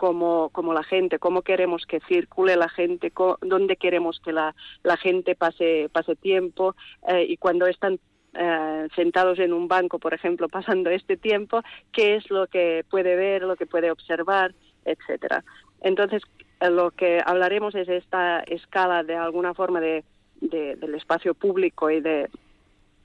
[0.00, 4.96] como, como la gente, cómo queremos que circule la gente, dónde queremos que la, la
[4.96, 6.74] gente pase, pase tiempo
[7.06, 8.00] eh, y cuando están
[8.32, 11.60] eh, sentados en un banco, por ejemplo, pasando este tiempo,
[11.92, 14.54] qué es lo que puede ver, lo que puede observar,
[14.86, 15.44] etcétera.
[15.82, 16.22] Entonces,
[16.60, 20.02] eh, lo que hablaremos es esta escala de alguna forma de,
[20.40, 22.30] de- del espacio público y de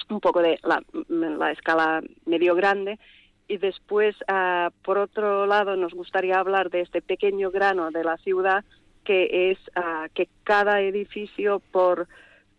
[0.09, 2.99] un poco de la, la escala medio grande
[3.47, 8.17] y después, ah, por otro lado, nos gustaría hablar de este pequeño grano de la
[8.17, 8.63] ciudad
[9.03, 12.07] que es ah, que cada edificio por,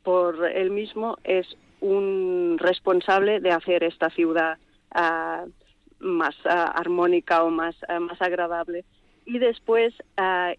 [0.05, 4.59] por él mismo es un responsable de hacer esta ciudad
[4.93, 5.45] ah,
[5.99, 8.85] más armónica o más, más agradable.
[9.25, 9.95] Y después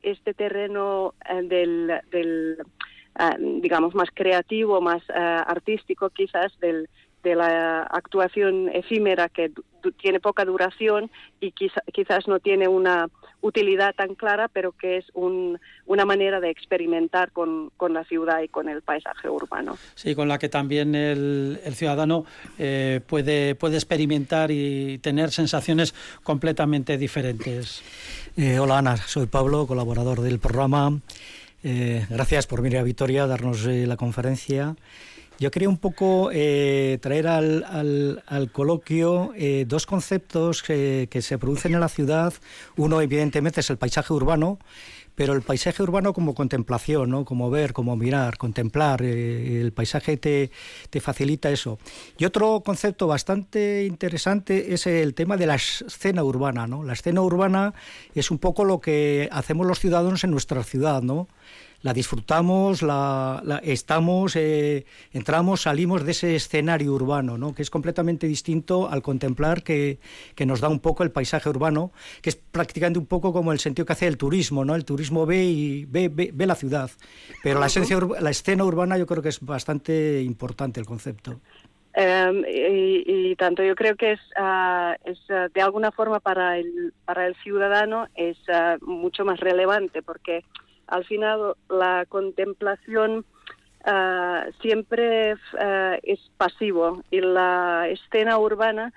[0.01, 1.13] este terreno
[1.43, 2.57] del, del
[3.61, 6.89] digamos, más creativo, más artístico quizás del,
[7.23, 9.51] de la actuación efímera que
[10.01, 13.07] tiene poca duración y quizá- quizás no tiene una
[13.41, 18.41] utilidad tan clara, pero que es un- una manera de experimentar con, con la ciudad
[18.41, 19.77] y con el paisaje urbano.
[19.95, 22.25] Sí, con la que también el, el ciudadano
[22.57, 27.83] eh, puede, puede experimentar y tener sensaciones completamente diferentes.
[28.35, 30.99] Eh, hola Ana, soy Pablo, colaborador del programa.
[31.63, 34.75] Eh, gracias por venir a Vitoria a darnos eh, la conferencia.
[35.39, 41.21] Yo quería un poco eh, traer al, al- al coloquio eh, dos conceptos que, que
[41.21, 42.33] se producen en la ciudad.
[42.75, 44.57] Uno, evidentemente, es el paisaje urbano,
[45.13, 47.23] pero el paisaje urbano como contemplación, ¿no?
[47.23, 49.03] como ver, como mirar, contemplar.
[49.03, 50.49] eh, el paisaje te,
[50.89, 51.77] te facilita eso.
[52.17, 56.65] Y otro concepto bastante interesante es el tema de la escena urbana.
[56.65, 56.83] ¿no?
[56.83, 57.75] La escena urbana
[58.15, 61.27] es un poco lo que hacemos los ciudadanos en nuestra ciudad, ¿no?
[61.81, 67.53] La disfrutamos, la, la- estamos, eh, entramos, salimos de ese escenario urbano, ¿no?
[67.53, 69.99] que es completamente distinto al contemplar que,
[70.35, 73.59] que nos da un poco el paisaje urbano, que es prácticamente un poco como el
[73.59, 74.75] sentido que hace el turismo, ¿no?
[74.75, 76.89] El turismo ve y ve, ve, ve la ciudad,
[77.43, 81.39] pero la, esencia, la escena urbana yo creo que es bastante importante el concepto.
[81.99, 86.57] Eh, y, y tanto yo creo que es, ah, es ah, de alguna forma para
[86.59, 90.43] el, para el ciudadano es ah, mucho más relevante porque
[90.87, 93.25] al final la contemplación
[93.85, 97.03] ah, siempre ah, es pasivo.
[97.11, 98.93] Y la escena urbana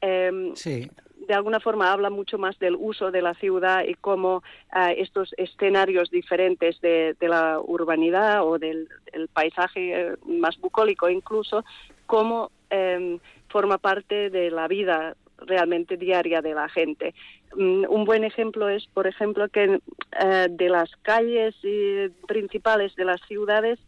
[0.00, 0.88] em, Sí,
[1.26, 5.34] de alguna forma habla mucho más del uso de la ciudad y cómo ah, estos
[5.36, 11.64] escenarios diferentes de, de la urbanidad o del, del paisaje eh, más bucólico incluso,
[12.06, 17.14] cómo em, forma parte de la vida realmente diaria de la gente.
[17.56, 19.80] Mm, un buen ejemplo es, por ejemplo, que
[20.20, 23.78] eh, de las calles eh, principales de las ciudades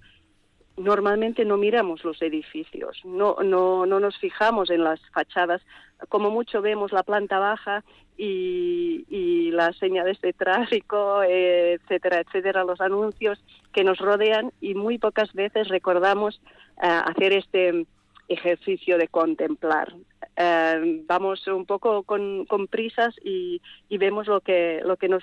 [0.76, 5.62] normalmente no miramos los edificios, no, no, no nos fijamos en las fachadas,
[6.08, 7.84] como mucho vemos la planta baja
[8.16, 13.38] y, las señales de tráfico, eh, etcétera, etcétera, los anuncios
[13.72, 16.40] que nos rodean y muy pocas veces recordamos
[16.76, 17.86] hacer este
[18.28, 19.94] ejercicio de contemplar.
[20.36, 23.60] Eh, vamos un poco con, prisas y,
[23.90, 25.22] vemos lo que, lo que nos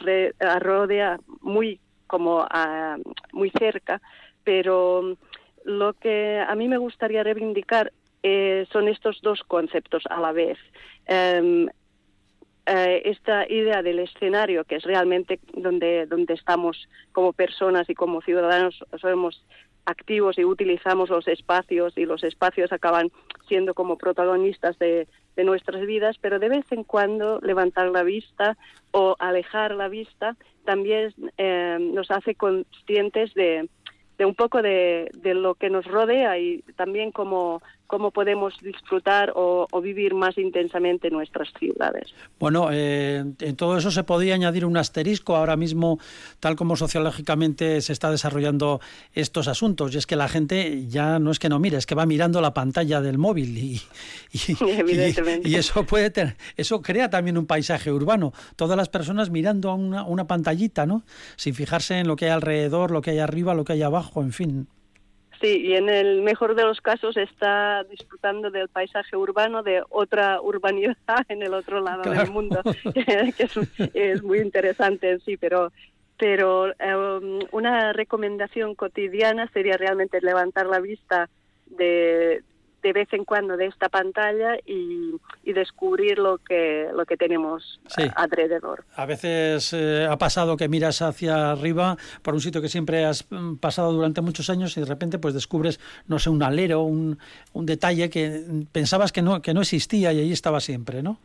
[0.59, 2.97] rodea muy como ah,
[3.31, 4.01] muy cerca,
[4.43, 5.15] pero
[5.63, 10.57] lo que a mí me gustaría reivindicar eh, son estos dos conceptos a la vez.
[11.05, 11.67] Em,
[12.65, 18.21] eh, esta idea del escenario, que es realmente donde, donde estamos como personas y como
[18.21, 19.43] ciudadanos, somos
[19.85, 23.11] activos y utilizamos los espacios y los espacios acaban
[23.47, 28.57] siendo como protagonistas de, de nuestras vidas, pero de vez en cuando levantar la vista
[28.91, 33.69] o alejar la vista también eh, nos hace conscientes de,
[34.17, 39.33] de un poco de, de, lo que nos rodea y también cómo, cómo podemos disfrutar
[39.35, 42.13] o, o, vivir más intensamente nuestras ciudades.
[42.39, 45.99] Bueno, eh, en todo eso se podría añadir un asterisco ahora mismo,
[46.39, 48.79] tal como sociológicamente se está desarrollando
[49.11, 51.93] estos asuntos, y es que la gente ya no es que no mire, es que
[51.93, 53.81] va mirando la pantalla del móvil y,
[54.31, 55.49] y, Evidentemente.
[55.49, 59.69] y, y eso puede tener, eso crea también un paisaje urbano, todas las personas mirando
[59.69, 61.03] a una, una pantallita, ¿no?
[61.35, 64.21] Sin fijarse en lo que hay alrededor, lo que hay arriba, lo que hay abajo,
[64.21, 64.67] en fin.
[65.41, 70.39] Sí, y en el mejor de los casos está disfrutando del paisaje urbano de otra
[70.39, 70.95] urbanidad
[71.29, 72.21] en el otro lado Claro.
[72.21, 72.61] del mundo,
[72.93, 73.57] que es,
[73.95, 75.71] es muy interesante en sí, pero
[76.17, 81.27] pero um, una recomendación cotidiana sería realmente levantar la vista
[81.65, 82.43] de,
[82.83, 85.11] de vez en cuando de esta pantalla y,
[85.43, 88.03] y descubrir lo que lo que tenemos Sí.
[88.03, 88.83] a- alrededor.
[88.95, 93.25] A veces eh, ha pasado que miras hacia arriba por un sitio que siempre has
[93.31, 97.17] mm, pasado durante muchos años y de repente pues descubres, no sé, un alero, un,
[97.53, 101.17] un detalle que pensabas que no, que no existía y ahí estaba siempre, ¿no?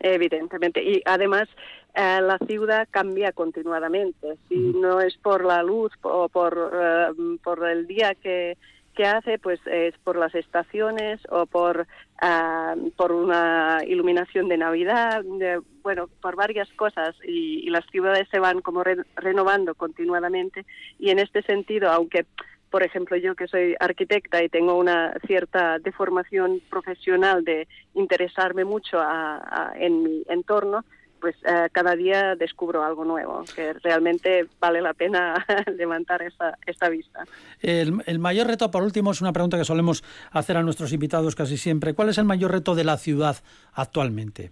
[0.00, 0.82] Evidentemente.
[0.82, 1.48] Y además,
[1.94, 4.36] eh, la ciudad cambia continuadamente.
[4.48, 7.06] Si no es por la luz o por, eh,
[7.42, 8.56] por el día que,
[8.94, 11.86] que hace, pues es por las estaciones o por,
[12.20, 17.14] ah, por una iluminación de Navidad, de- bueno, por varias cosas.
[17.26, 20.64] Y, y las ciudades se van como re- renovando continuadamente.
[20.98, 22.26] Y en este sentido, aunque
[22.70, 28.98] por ejemplo, yo que soy arquitecta y tengo una cierta deformación profesional de interesarme mucho
[28.98, 30.82] a- a- en mi entorno,
[31.22, 36.88] pues eh, cada día descubro algo nuevo, que realmente vale la pena levantar esta, esta
[36.88, 37.24] vista.
[37.60, 41.36] El, el mayor reto, por último, es una pregunta que solemos hacer a nuestros invitados
[41.36, 41.94] casi siempre.
[41.94, 43.36] ¿Cuál es el mayor reto de la ciudad
[43.72, 44.50] actualmente?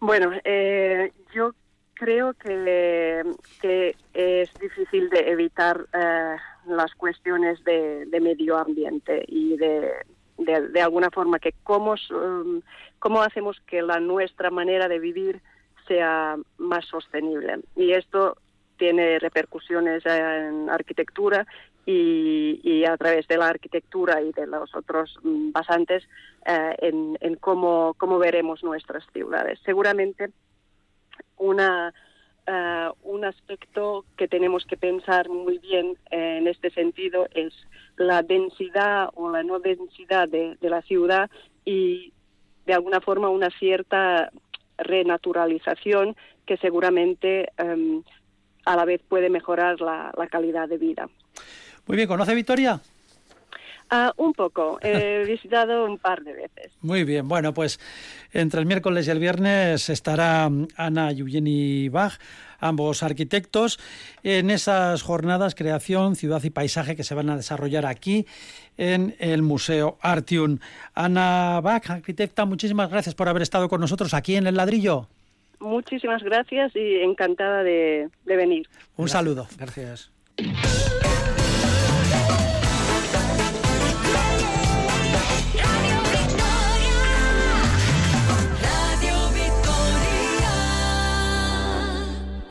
[0.00, 1.52] Bueno, eh, yo
[1.94, 3.24] creo que,
[3.62, 9.92] que es difícil de evitar eh, las cuestiones de, de medio ambiente y de,
[10.38, 12.62] de, de alguna forma que cómo, um,
[13.08, 15.40] cómo hacemos que la nuestra manera de vivir
[15.86, 17.60] sea más sostenible.
[17.74, 18.36] Y esto
[18.76, 21.46] tiene repercusiones en arquitectura
[21.86, 26.06] y, a través de la arquitectura y de los otros mm, basantes
[26.44, 29.58] eh, en, cómo, veremos nuestras ciudades.
[29.64, 30.24] Seguramente
[31.38, 37.54] eh, un aspecto que tenemos que pensar muy bien eh, en este sentido es
[37.96, 41.30] la densidad o la no densidad de, de la ciudad
[41.64, 42.12] y
[42.68, 44.30] de alguna forma una cierta
[44.76, 46.14] renaturalización
[46.46, 48.02] que seguramente em,
[48.66, 51.08] a la vez puede mejorar la, la calidad de vida.
[51.86, 52.78] Muy bien, ¿conoce Victoria?
[53.88, 56.72] Ah, un poco, he visitado un par de veces.
[56.82, 57.80] Muy bien, bueno, pues
[58.32, 62.18] entre el miércoles y el viernes estará Ana Eugeni Bach,
[62.58, 63.78] ambos arquitectos,
[64.22, 68.26] en esas jornadas Creación, Ciudad y Paisaje que se van a desarrollar aquí
[68.76, 70.58] en el Museo Artium.
[70.94, 75.08] Ana Bach, arquitecta, muchísimas gracias por haber estado con nosotros aquí en El Ladrillo.
[75.60, 78.68] Muchísimas gracias y encantada de, de venir.
[78.96, 79.48] Un saludo.
[79.58, 80.10] Gracias.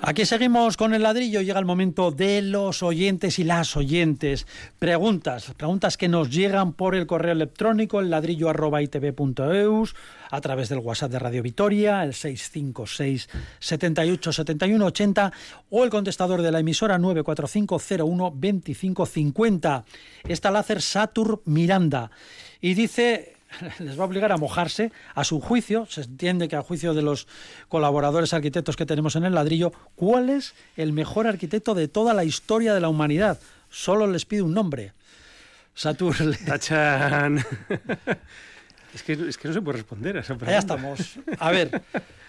[0.07, 1.41] Aquí seguimos con el ladrillo.
[1.41, 4.47] Llega el momento de los oyentes y las oyentes.
[4.79, 9.95] Preguntas, preguntas que nos llegan por el correo electrónico, el ladrillo arroba itv.eus,
[10.31, 13.27] a través del WhatsApp de Radio Vitoria, el 656
[13.59, 15.33] 78 71 80
[15.71, 19.83] o el contestador de la emisora 94501 2550.
[20.25, 22.11] Está láser Satur Miranda
[22.61, 23.36] y dice
[23.79, 27.01] les va a obligar a mojarse a su juicio, se entiende que a juicio de
[27.01, 27.27] los
[27.69, 32.23] colaboradores arquitectos que tenemos en el ladrillo, cuál es el mejor arquitecto de toda la
[32.23, 33.39] historia de la humanidad.
[33.69, 34.93] Solo les pido un nombre.
[35.73, 36.35] Saturn.
[38.97, 40.49] Es, que, es que no se puede responder a esa pregunta.
[40.49, 41.19] Allá estamos.
[41.39, 41.81] A ver,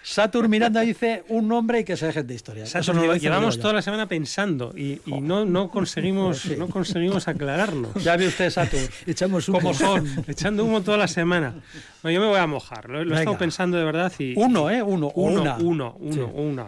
[0.03, 2.63] Saturn Miranda dice un nombre y que se dejen de historia.
[2.63, 6.45] Eso Eso nos no lo llevamos toda la semana pensando y, y no, no conseguimos
[6.57, 7.91] no conseguimos aclararnos.
[8.03, 8.87] Ya ve usted, Saturn.
[9.07, 10.07] Echamos ¿Cómo son?
[10.27, 11.55] Echando humo toda la semana.
[12.03, 12.89] Bueno, yo me voy a mojar.
[12.89, 14.33] Lo, lo he estado pensando de verdad y.
[14.37, 14.81] Uno, ¿eh?
[14.83, 15.11] Uno.
[15.15, 15.57] Uno, una.
[15.57, 16.19] uno, uno, Sí.
[16.35, 16.65] una.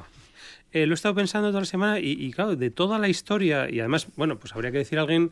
[0.74, 3.70] Eh, lo he estado pensando toda la semana y, y, claro, de toda la historia,
[3.70, 5.32] y además, bueno, pues habría que decir a alguien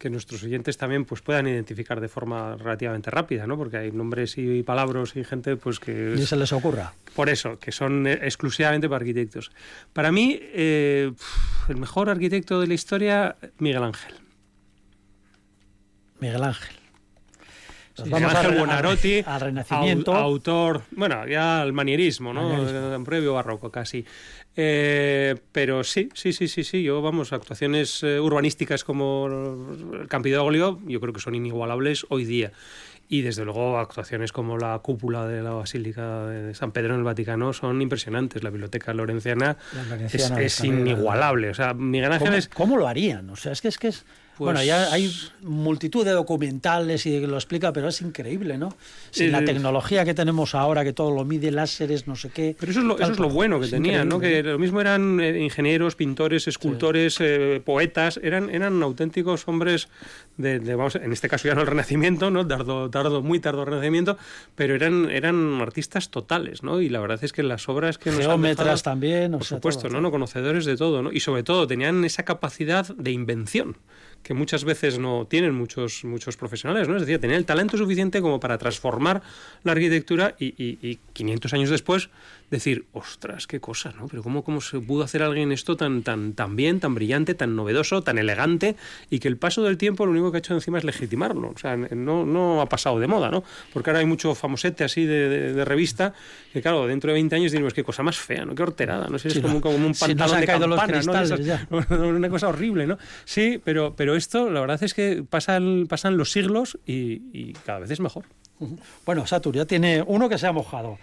[0.00, 3.58] que nuestros oyentes también pues puedan identificar de forma relativamente rápida, ¿no?
[3.58, 6.94] Porque hay nombres y palabras y gente pues que Ni se les ocurra.
[7.14, 9.52] por eso, que son eh, exclusivamente para arquitectos.
[9.92, 11.12] Para mí, eh,
[11.68, 14.14] el mejor arquitecto de la historia, Miguel Ángel.
[16.18, 16.76] Miguel Ángel.
[17.98, 18.70] Nos vamos Ángel
[19.26, 20.12] al- Renacimiento.
[20.14, 22.48] au- autor, bueno, ya al manierismo, ¿no?
[22.48, 23.04] Manierismo.
[23.04, 24.06] Previo barroco casi.
[24.56, 26.82] Eh, pero sí, sí, sí, sí, sí.
[26.82, 29.28] Yo, vamos, actuaciones eh, urbanísticas como
[29.92, 32.52] el Campidoglio, yo creo que son inigualables hoy día.
[33.08, 37.04] Y desde luego actuaciones como la cúpula de la Basílica de San Pedro en el
[37.04, 38.44] Vaticano son impresionantes.
[38.44, 39.56] La Biblioteca Lorenciana,
[39.88, 41.50] La es, es inigualable.
[41.50, 42.48] O sea, Miguel Ángel ¿Cómo, es...
[42.48, 43.28] cómo lo harían?
[43.30, 44.04] O sea, es que es que es.
[44.40, 45.12] Pues- Bueno, ya hay
[45.42, 48.74] multitud de documentales y lo explica, pero es increíble, ¿no?
[49.10, 52.56] Sin la El- tecnología que tenemos ahora, que todo lo mide, láseres, no sé qué.
[52.58, 54.18] Pero eso es lo, eso es lo bueno que tenían, ¿no?
[54.18, 59.88] Que lo mismo eran eh, ingenieros, pintores, escultores, eh, poetas, eran, eran auténticos hombres
[60.38, 62.46] de, de, vamos, en este caso ya no el Renacimiento, ¿no?
[62.46, 64.16] Tardo, tardo, muy tardo Renacimiento,
[64.54, 66.80] pero eran, eran artistas totales, ¿no?
[66.80, 69.58] Y la verdad es que las obras que nos han dejado- también, o por sea,
[69.58, 70.00] supuesto, todo, ¿no?
[70.00, 71.12] no conocedores de todo, ¿no?
[71.12, 73.76] Y sobre todo tenían esa capacidad de invención
[74.22, 76.96] que muchas veces no tienen muchos muchos profesionales, ¿no?
[76.96, 79.22] Es decir, tenían el talento suficiente como para transformar
[79.64, 82.10] la arquitectura y, y- y 500 años después
[82.50, 84.08] decir, ostras, qué cosa, ¿no?
[84.08, 87.54] Pero cómo, cómo se pudo hacer alguien esto tan tan tan bien, tan brillante, tan
[87.56, 88.76] novedoso, tan elegante
[89.08, 91.58] y que el paso del tiempo lo único que ha hecho encima es legitimarlo, o
[91.58, 93.44] sea, no no ha pasado de moda, ¿no?
[93.72, 96.12] Porque ahora hay mucho famosete así de, de- de revista
[96.52, 98.54] que claro, dentro de 20 años diremos qué cosa más fea, ¿no?
[98.56, 101.36] Qué horterada, no sé, es Sí, como, como un Si pantalón han de campana, ¿no?
[101.36, 101.66] Ya.
[101.90, 102.98] una cosa horrible, ¿no?
[103.24, 107.80] Sí, pero, pero esto, la verdad es que pasan, pasan los siglos y, y cada
[107.80, 108.24] vez es mejor.
[109.06, 110.98] Bueno, Satur ya tiene uno que se ha mojado.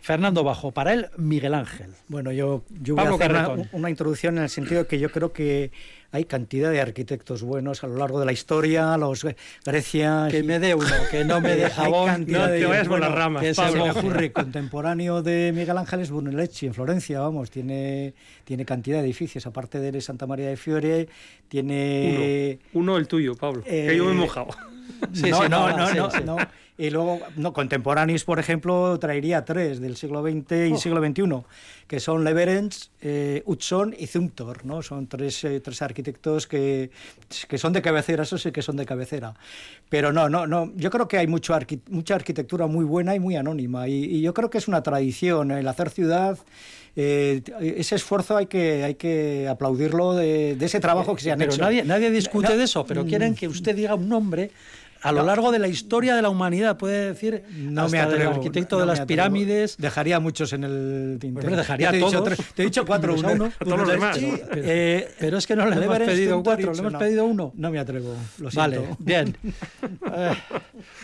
[0.00, 1.90] Fernando Bajo, para él, Miguel Ángel.
[2.08, 5.10] Bueno, yo, yo voy Pablo a hacer una introducción en el sentido de que yo
[5.10, 5.72] creo que
[6.12, 9.24] hay cantidad de arquitectos buenos a lo largo de la historia, los
[9.64, 10.28] Grecia...
[10.30, 12.26] Que y- me dé uno, que no me Eh, dé jabón.
[12.28, 13.84] no te vayas por las ramas, que se Se Pablo.
[13.84, 19.04] me ocurre, contemporáneo de Miguel Ángel es Brunelleschi, en Florencia, vamos, tiene, tiene cantidad de
[19.04, 21.08] edificios, aparte de Santa María de Fiore,
[21.48, 22.58] tiene...
[22.72, 24.48] Uno, uno el tuyo, Pablo, Eh, que yo me he mojado.
[25.14, 26.18] Sí, no, sí, no, no, no, sí, no, sí.
[26.26, 26.36] no.
[26.80, 30.76] Y luego, no, contemporáneos, por ejemplo, traería tres del siglo XX y Oh.
[30.78, 31.42] siglo XXI,
[31.86, 34.80] que son Leverens, eh, Hudson y Zumthor, ¿no?
[34.80, 36.90] Son tres, eh, tres arquitectos que,
[37.48, 39.34] que son de cabecera, eso sí que son de cabecera.
[39.90, 40.72] Pero no, no, no.
[40.74, 43.86] Yo creo que hay mucho arqui- mucha arquitectura muy buena y muy anónima.
[43.86, 46.38] Y, y yo creo que es una tradición el hacer ciudad.
[46.96, 51.38] eh, ese esfuerzo hay que, hay que aplaudirlo de, de ese trabajo que se han
[51.38, 51.62] Pero hecho.
[51.62, 54.50] nadie, nadie discute No, de eso, pero mm, quieren que usted diga un nombre
[55.02, 56.76] a lo largo de la historia de la humanidad.
[56.76, 58.18] Puede decir No hasta me atrevo.
[58.30, 59.76] del arquitecto no de las pirámides.
[59.78, 61.56] Dejaría muchos en el tintero.
[61.56, 62.24] Dejaría te he dicho todos.
[62.36, 63.14] tres- te he dicho cuatro.
[63.14, 63.52] Uno, uno.
[63.58, 64.18] A todos los demás.
[64.18, 66.98] Pero, eh, pero es que no le hemos pedido cuatro, y le hemos no.
[66.98, 67.52] pedido uno.
[67.54, 68.80] No me atrevo, lo siento.
[68.82, 69.36] Vale, bien.
[70.12, 70.34] Eh,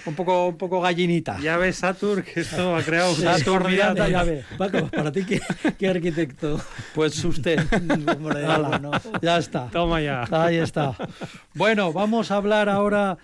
[0.07, 1.39] un, poco, un poco gallinita.
[1.41, 3.69] Ya ves, Satur, que esto ha creado Sí, una Satur.
[3.69, 4.45] Miranda, ya ve.
[4.59, 5.41] Paco, para ti, ¿qué,
[5.79, 6.61] qué arquitecto?
[6.95, 7.61] Pues usted.
[8.17, 8.91] Hombre, Hala, no.
[9.23, 9.69] Ya está.
[9.71, 10.25] Toma ya.
[10.31, 10.95] Ahí está.
[11.55, 13.17] Bueno, vamos a hablar ahora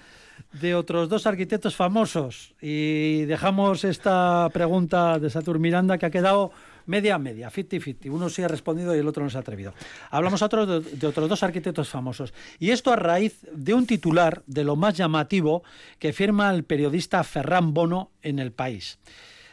[0.53, 6.53] de otros dos arquitectos famosos y dejamos esta pregunta de Satur Miranda que ha quedado
[6.86, 8.11] media a media, 50-50.
[8.11, 9.74] Uno sí ha respondido y el otro no se ha atrevido.
[10.11, 12.34] Hablamos de, de otros dos arquitectos famosos.
[12.59, 15.62] Y esto a raíz de un titular de lo más llamativo
[15.98, 18.98] que firma el periodista Ferran Bono en El País.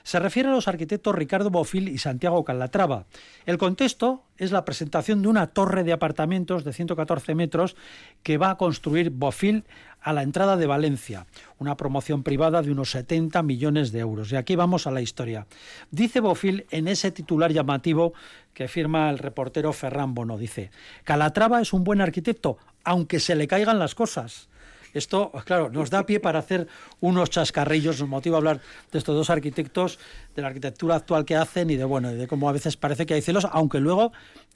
[0.10, 3.06] Se refiere a los arquitectos Ricardo Bofil y Santiago Calatrava.
[3.46, 7.76] El contexto es la presentación de una torre de apartamentos de 114 metros
[8.24, 9.66] que va a construir Bofil
[10.02, 11.28] a la entrada de Valencia,
[11.60, 14.32] una promoción privada de unos 70 millones de euros.
[14.32, 15.46] Y aquí vamos a la historia.
[15.92, 18.14] Dice Bofil en ese titular llamativo
[18.56, 20.72] que firma el reportero Ferran Bono, dice,
[21.04, 24.49] Calatrava es un buen arquitecto, aunque se le caigan las cosas.
[24.94, 26.68] Esto, claro, nos da pie para hacer
[27.00, 28.62] unos chascarrillos, nos motiva a hablar
[28.92, 30.00] de estos dos arquitectos,
[30.36, 33.14] de la arquitectura actual que hacen y de bueno, de cómo a veces parece que
[33.14, 34.12] hay celos, aunque luego,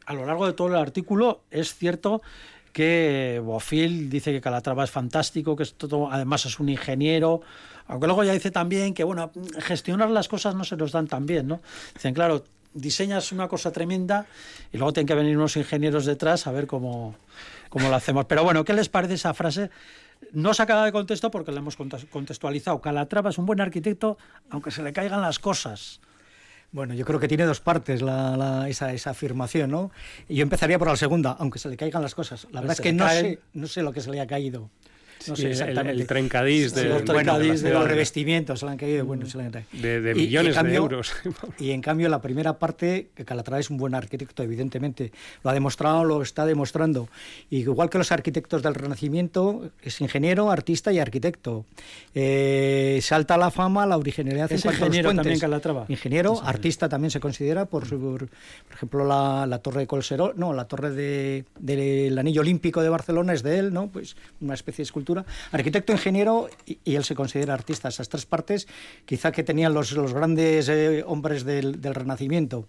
[0.05, 2.21] a lo largo de todo el artículo, es cierto
[2.73, 7.41] que Bofil dice que Calatrava es fantástico, que es todo, además es un ingeniero,
[7.87, 11.25] Aunque luego ya dice también que, bueno, gestionar las cosas no se nos dan tan
[11.25, 11.61] bien, ¿no?
[11.93, 14.25] Dicen, claro, diseñas una cosa tremenda
[14.71, 17.15] y luego tienen que venir unos ingenieros detrás a ver cómo,
[17.69, 18.25] cómo lo hacemos.
[18.25, 19.69] Pero bueno, ¿qué les parece esa frase?
[20.33, 22.81] No sacada de contexto porque la hemos contextualizado.
[22.81, 24.17] Calatrava es un buen arquitecto
[24.49, 26.01] aunque se le caigan las cosas.
[26.71, 29.91] Bueno, yo creo que tiene dos partes la- la- esa, esa afirmación, ¿no?
[30.27, 32.47] Y yo empezaría por la segunda, aunque se le caigan las cosas.
[32.51, 33.21] La verdad es que no caen.
[33.25, 34.71] sé, no sé lo que se le ha caído.
[35.27, 36.01] No sé el- exactamente.
[36.01, 39.05] el trencadís de- los de trencadís de los revestimientos se le han caído.
[39.05, 39.67] Bueno, se le han caído.
[39.73, 41.13] de, de Y- y en millones de cambio- euros.
[41.59, 45.11] Y en cambio, la primera parte, que Calatrava es un buen arquitecto, evidentemente.
[45.43, 47.07] Lo ha demostrado, lo está demostrando.
[47.49, 51.65] Y igual que los arquitectos del Renacimiento, es ingeniero, artista y arquitecto.
[52.15, 55.23] Eh, salta a la fama la originalidad en Es a los ingeniero puentes.
[55.23, 55.85] también Calatrava.
[55.89, 58.27] Ingeniero, artista también se considera por, su, por
[58.73, 63.33] ejemplo, la, la torre de Colseró, no, la torre de- del Anillo Olímpico de Barcelona
[63.33, 63.87] es de él, ¿no?
[63.89, 65.12] Pues una especie de escultura.
[65.51, 67.89] Arquitecto, ingeniero y, él se considera artista.
[67.89, 68.67] Esas tres partes
[69.05, 72.67] quizá que tenían los, grandes eh, hombres del, del Renacimiento.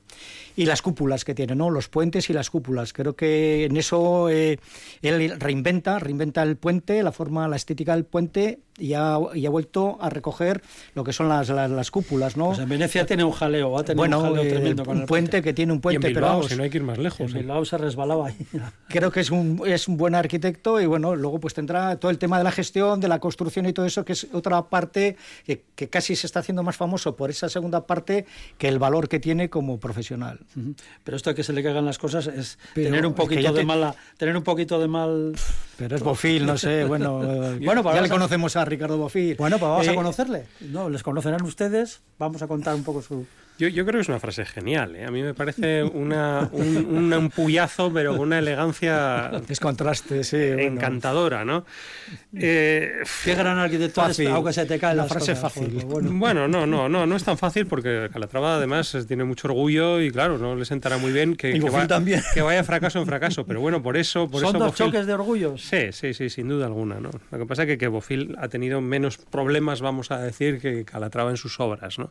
[0.57, 1.71] Y las cúpulas que tiene, ¿no?
[1.71, 2.93] Los puentes y las cúpulas.
[2.93, 4.59] Creo que en eso eh,
[5.03, 9.51] él reinventa, reinventa el puente, la forma, la estética del puente y ha, y ha
[9.51, 10.63] vuelto a recoger
[10.95, 12.49] lo que son las, las, las cúpulas, ¿no?
[12.49, 14.97] Pues en Venecia tiene un jaleo, va a tener bueno, un jaleo eh, tremendo con
[14.97, 16.79] un el puente que tiene un y en puente, pero vamos, si no hay que
[16.79, 17.31] ir más lejos.
[17.31, 17.41] En ¿eh?
[17.41, 18.37] Bilbao se resbalaba ahí.
[18.89, 22.19] creo que es un, es un buen arquitecto y bueno, luego pues tendrá todo el
[22.19, 25.65] tema de la gestión, de la construcción y todo eso, que es otra parte que,
[25.75, 28.27] que casi se está haciendo más famoso por esa segunda parte
[28.59, 30.41] que el valor que tiene como profesional.
[31.05, 33.23] Pero esto de que se le caigan las cosas es Pero tener un es que
[33.23, 35.35] poquito de te- mala, tener un poquito de mal.
[35.77, 37.23] Pero es Bofil, no sé, bueno,
[37.55, 39.37] eh, Bueno, pues ya le conocemos a Ricardo Bofil.
[39.37, 40.47] Bueno, pues vamos a Eh, conocerle.
[40.61, 42.01] No, les conocerán ustedes.
[42.19, 43.27] Vamos a contar un poco su.
[43.57, 44.97] Yo, yo creo que es una frase genial.
[44.97, 45.05] ¿eh?
[45.05, 50.37] A mí me parece una, un, un empuyazo, pero con una elegancia Es contraste, sí.
[50.37, 50.63] bueno.
[50.63, 51.65] encantadora, ¿no?
[52.37, 52.91] Eh,
[53.25, 55.85] Qué gran arquitecto aunque se te caen Una las frase cosas, fácil.
[55.87, 56.11] Bueno.
[56.15, 60.11] Bueno, no, no, no, no es tan fácil porque Calatrava además tiene mucho orgullo y
[60.11, 62.23] claro, no le sentará muy bien que, Y que va- también.
[62.35, 65.15] que vaya fracaso en fracaso, pero bueno, por eso, por Son eso dos choques de
[65.15, 65.63] orgullos.
[65.63, 67.11] Sí, sí, sí, sin duda alguna, ¿no?
[67.31, 70.85] Lo que pasa es que, que Bofill ha tenido menos problemas, vamos a decir, que
[70.85, 72.11] Calatrava en sus obras, ¿no?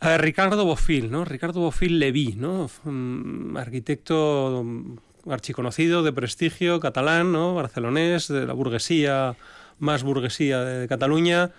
[0.00, 1.26] A Ricardo Bofill, ¿no?
[1.26, 2.70] Ricardo Bofill Leví, ¿no?
[2.86, 7.54] Un arquitecto mm, archiconocido, de prestigio, catalán, ¿no?
[7.54, 9.36] Barcelonés, de la burguesía,
[9.78, 11.50] más burguesía de Cataluña,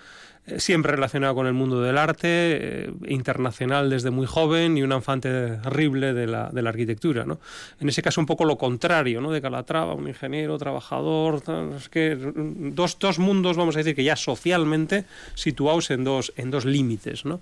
[0.47, 4.91] eh, siempre relacionado con el mundo del arte, eh, internacional desde muy joven y un
[4.91, 7.25] infante terrible de la, de la arquitectura.
[7.25, 7.39] ¿no?
[7.79, 9.31] En ese caso un poco lo contrario, ¿no?
[9.31, 11.43] de Calatrava, un ingeniero, trabajador,
[11.77, 16.33] es que mm, dos, dos mundos, vamos a decir, que ya socialmente situados en dos,
[16.37, 17.23] en dos límites.
[17.23, 17.41] ¿no?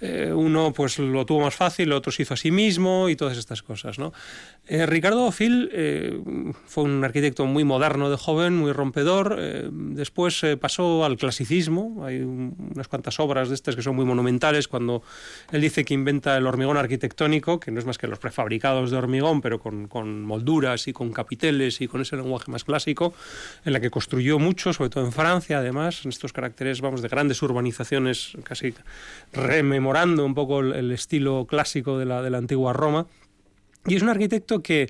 [0.00, 3.16] Eh, uno pues lo tuvo más fácil, el otro se hizo a sí mismo y
[3.16, 3.98] todas estas cosas.
[3.98, 4.12] ¿no?
[4.66, 6.20] Eh, Ricardo Bofill eh,
[6.66, 9.36] fue un arquitecto muy moderno de joven, muy rompedor.
[9.40, 12.04] eh, después eh, pasó al clasicismo.
[12.04, 15.02] Hay un- unas cuantas obras de estas que son muy monumentales cuando
[15.52, 18.96] él dice que inventa el hormigón arquitectónico, que no es más que los prefabricados de
[18.96, 23.14] hormigón, pero con, con molduras y con capiteles y con ese lenguaje más clásico,
[23.64, 27.08] en la que construyó mucho, sobre todo en Francia, además, en estos caracteres, vamos, de
[27.08, 28.74] grandes urbanizaciones, casi
[29.92, 33.06] rememorando un poco el, estilo clásico de la, de la antigua Roma.
[33.86, 34.88] Y es un arquitecto que,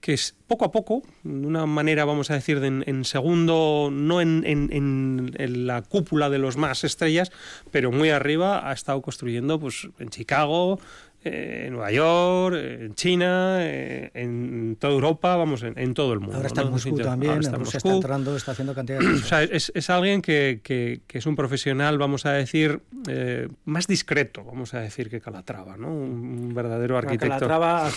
[0.00, 3.90] que es poco a poco, de una manera, vamos a decir, de en, en segundo,
[3.92, 7.30] no en, en- en- en la cúpula de los más estrellas,
[7.70, 10.80] pero muy arriba, ha estado construyendo pues, en Chicago,
[11.22, 16.12] eh, en Nueva York, eh, en China, eh, en toda Europa, vamos, en, en todo
[16.14, 16.36] el mundo.
[16.36, 16.72] Ahora está en ¿no?
[16.72, 17.98] Moscú Ahora también, está en en Rusia está Moscú.
[18.00, 19.28] entrando, está haciendo cantidad de O cosas.
[19.28, 23.86] sea, es, es alguien que, que- que es un profesional, vamos a decir, eh, más
[23.86, 25.88] discreto, vamos a decir, que Calatrava, ¿no?
[25.88, 26.10] Un,
[26.48, 27.26] un verdadero arquitecto.
[27.28, 27.90] Calatrava,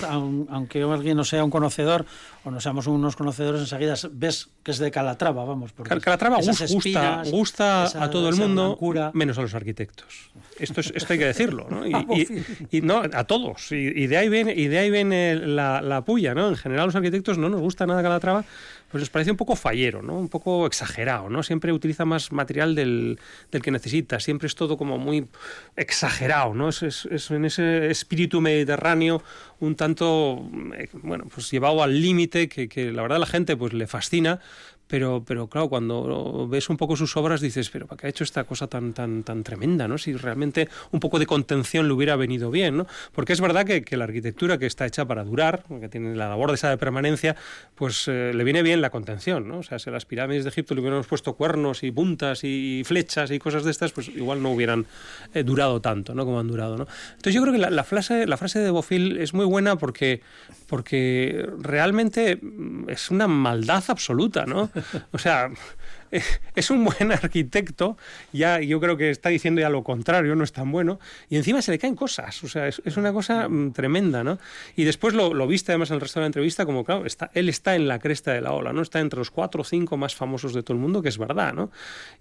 [0.50, 2.06] aunque alguien no sea un conocedor
[2.44, 5.72] o no seamos unos conocedores, enseguida ves que es de Calatrava, vamos.
[5.72, 9.12] porque Cal- Calatrava esas gusta, espinas, gusta esa- a todo el mundo, blancura.
[9.14, 10.32] menos a los arquitectos.
[10.60, 11.86] Esto, es, esto hay que decirlo, ¿no?
[11.88, 13.72] Y, A y- y no, a todos.
[13.72, 16.50] Y, de ahí viene, y de ahí viene la, la puya, ¿no?
[16.50, 18.44] En general, los arquitectos no nos gusta nada Calatrava,
[18.92, 20.18] pues nos parece un poco fallero, ¿no?
[20.20, 21.42] Un poco exagerado, ¿no?
[21.42, 23.20] Siempre utiliza más material del,
[23.52, 25.28] del que necesita, siempre es todo como muy
[25.76, 26.70] exagerado, ¿no?
[26.70, 29.24] Es, es- es en ese espíritu mediterráneo
[29.60, 30.46] un tanto,
[30.78, 34.40] eh, bueno, pues llevado al límite que, que la verdad la gente pues le fascina,
[34.94, 38.24] pero, pero claro, cuando ves un poco sus obras dices, pero ¿para qué ha hecho
[38.24, 39.88] esta cosa tan, tan, tan tremenda?
[39.88, 39.98] ¿no?
[39.98, 42.86] Si realmente un poco de contención le hubiera venido bien, ¿no?
[43.12, 46.30] Porque es verdad que, que la arquitectura que está hecha para durar, que tiene la
[46.30, 47.36] labor de esa de permanencia,
[47.74, 49.58] pues eh, le viene bien la contención, ¿no?
[49.58, 52.84] O sea, si a las pirámides de Egipto le hubiéramos puesto cuernos y puntas y
[52.86, 54.86] flechas y cosas de estas, pues igual no hubieran
[55.34, 56.24] eh, durado tanto, ¿no?
[56.24, 56.86] Como han durado, ¿no?
[57.14, 60.22] Entonces yo creo que la, frase, la frase de Bofill es muy buena porque,
[60.68, 64.70] porque realmente mm, es una maldad absoluta, ¿no?
[65.12, 65.50] O sea,
[66.56, 67.98] es un buen arquitecto,
[68.32, 71.62] ya yo creo que está diciendo ya lo contrario, no es tan bueno, y encima
[71.62, 74.38] se le caen cosas, o sea, es, una cosa mm, tremenda, ¿no?
[74.76, 77.32] Y después lo, lo viste además en el resto de la entrevista, como claro, está,
[77.34, 78.82] él está en la cresta de la ola, ¿no?
[78.82, 81.54] Está entre los cuatro o cinco más famosos de todo el mundo, que es verdad,
[81.54, 81.72] ¿no?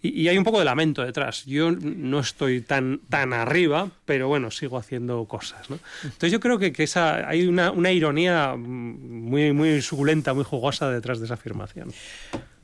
[0.00, 1.44] Y, y hay un poco de lamento detrás.
[1.44, 5.78] Yo no estoy tan, tan arriba, pero bueno, sigo haciendo cosas, ¿no?
[6.02, 10.44] Entonces yo creo que, que esa, hay una, una ironía mm, muy, muy suculenta, muy
[10.44, 11.92] jugosa detrás de esa afirmación.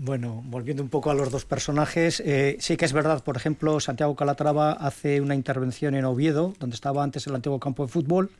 [0.00, 3.80] Bueno, volviendo un poco a los dos personajes, eh, sí que es verdad, por ejemplo,
[3.80, 8.30] Santiago Calatrava hace una intervención en Oviedo, donde estaba antes el antiguo campo de fútbol,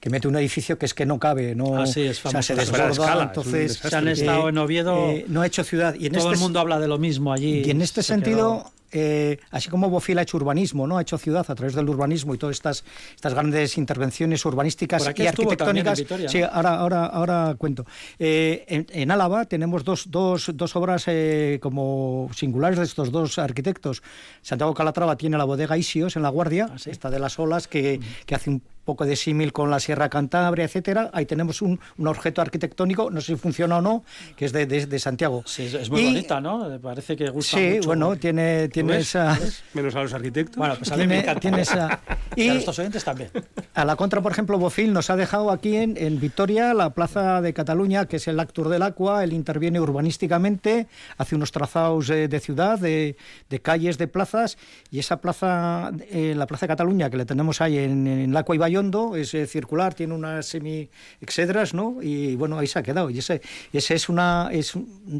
[0.00, 2.42] que mete un edificio que es que no cabe, no Ah, sí, es o sea,
[2.42, 2.72] se famoso.
[2.72, 3.74] desborda, escala, entonces.
[3.74, 6.40] Se han estado en Oviedo, eh, no ha hecho ciudad y en todo este el
[6.40, 7.62] mundo habla de lo mismo allí.
[7.64, 10.96] y en este se sentido, quedó- eh, así como Bofill ha hecho urbanismo, ¿no?
[10.96, 12.84] Ha hecho ciudad a través del urbanismo y todas estas,
[13.14, 16.02] estas grandes intervenciones urbanísticas y arquitectónicas.
[16.28, 17.84] Sí, ahora, ahora, ahora cuento.
[18.18, 23.38] Eh, en, en Álava tenemos dos, dos, dos obras eh, como singulares de estos dos
[23.38, 24.02] arquitectos.
[24.42, 26.90] Santiago Calatrava tiene la bodega Isios en La Guardia, Ah, sí.
[26.90, 30.64] esta de las olas, que, que hace un poco de símil con la Sierra Cantabria,
[30.64, 31.10] etcétera.
[31.12, 34.04] Ahí tenemos un, un objeto arquitectónico, no sé si funciona o no,
[34.36, 35.42] que es de, de- de Santiago.
[35.46, 36.78] Sí, es- es muy Y- bonita, ¿no?
[36.80, 37.86] Parece que gusta Sí, mucho.
[37.86, 39.08] bueno, tiene, tiene ¿Ves?
[39.08, 39.38] esa...
[39.72, 40.56] Menos a los arquitectos.
[40.56, 41.40] Bueno, pues a mí me Tiene, encanta.
[41.40, 42.00] tiene esa...
[42.36, 43.30] Y a nuestros oyentes también.
[43.74, 47.40] a la contra, por ejemplo, Bofill nos ha dejado aquí en, en Vitoria la plaza
[47.40, 49.22] de Cataluña, que es el Actur del Aqua.
[49.22, 53.16] Él interviene urbanísticamente, hace unos trazados eh, de ciudad, de,
[53.50, 54.58] de calles, de plazas.
[54.90, 58.36] Y esa plaza, eh, la plaza de Cataluña, que le tenemos ahí en, en el
[58.36, 62.02] Aqua y Bayondo, es eh, circular, tiene unas semi-excedras, ¿no?
[62.02, 63.08] Y bueno, ahí se ha quedado.
[63.08, 63.40] Y ese,
[63.72, 64.48] ese es una.
[64.50, 64.72] Es,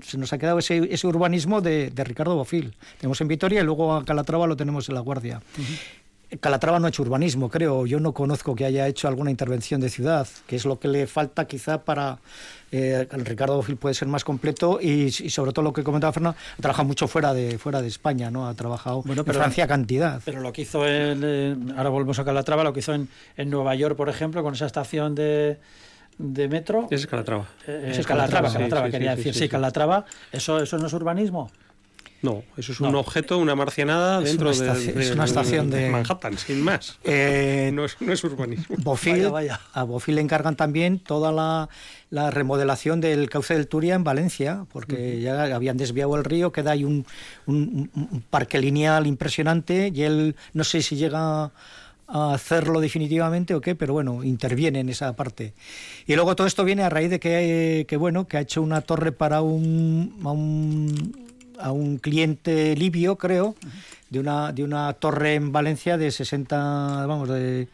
[0.03, 2.75] se nos ha quedado ese, ese urbanismo de, de Ricardo Bofill.
[2.99, 5.41] Tenemos en Vitoria y luego a Calatrava lo tenemos en La Guardia.
[6.41, 7.87] Calatrava no ha hecho urbanismo, creo.
[7.87, 11.07] Yo no conozco que haya hecho alguna intervención de ciudad, que es lo que le
[11.07, 12.19] falta quizá para...
[12.73, 16.13] Eh, el Ricardo Bofill puede ser más completo y, y sobre todo lo que comentaba
[16.13, 18.49] Fernando, ha trabajado mucho fuera de, fuera de España, ¿no?
[18.49, 20.21] Ha trabajado Bueno, en Francia cantidad.
[20.25, 23.49] Pero lo que hizo en, en- ahora volvemos a Calatrava, lo que hizo en, en
[23.51, 25.59] Nueva York, por ejemplo, con esa estación de,
[26.19, 26.89] de metro.
[26.91, 27.47] Es Calatrava.
[27.69, 29.49] Eh, Ese es Calatrava, Calatrava, sí, Calatrava, sí, quería sí, decir, sí, sí, sí.
[29.51, 31.53] Calatrava, ¿eso, eso no es urbanismo?
[32.25, 32.89] No, eso es No.
[32.89, 36.39] un objeto, una marcianada Es dentro una de, estación- de- es una estación de- Manhattan,
[36.39, 36.99] sin más.
[37.05, 38.77] Eh, No es, no es urbanismo.
[38.79, 39.61] Bofill, Vaya, vaya.
[39.75, 41.69] a Bofill le encargan también toda la,
[42.09, 46.71] la remodelación del cauce del Turia en Valencia, porque ya habían desviado el río, queda
[46.71, 47.05] ahí un,
[47.47, 51.51] un- un- un parque lineal impresionante y él no sé si llega
[52.07, 55.53] a hacerlo definitivamente o qué, pero bueno, interviene en esa parte.
[56.07, 58.81] Y luego todo esto viene a raíz de que, que, bueno, que ha hecho una
[58.83, 63.55] torre para un, a un a un cliente libio, creo,
[64.11, 67.69] de una de una torre en Valencia de 60, vamos, de,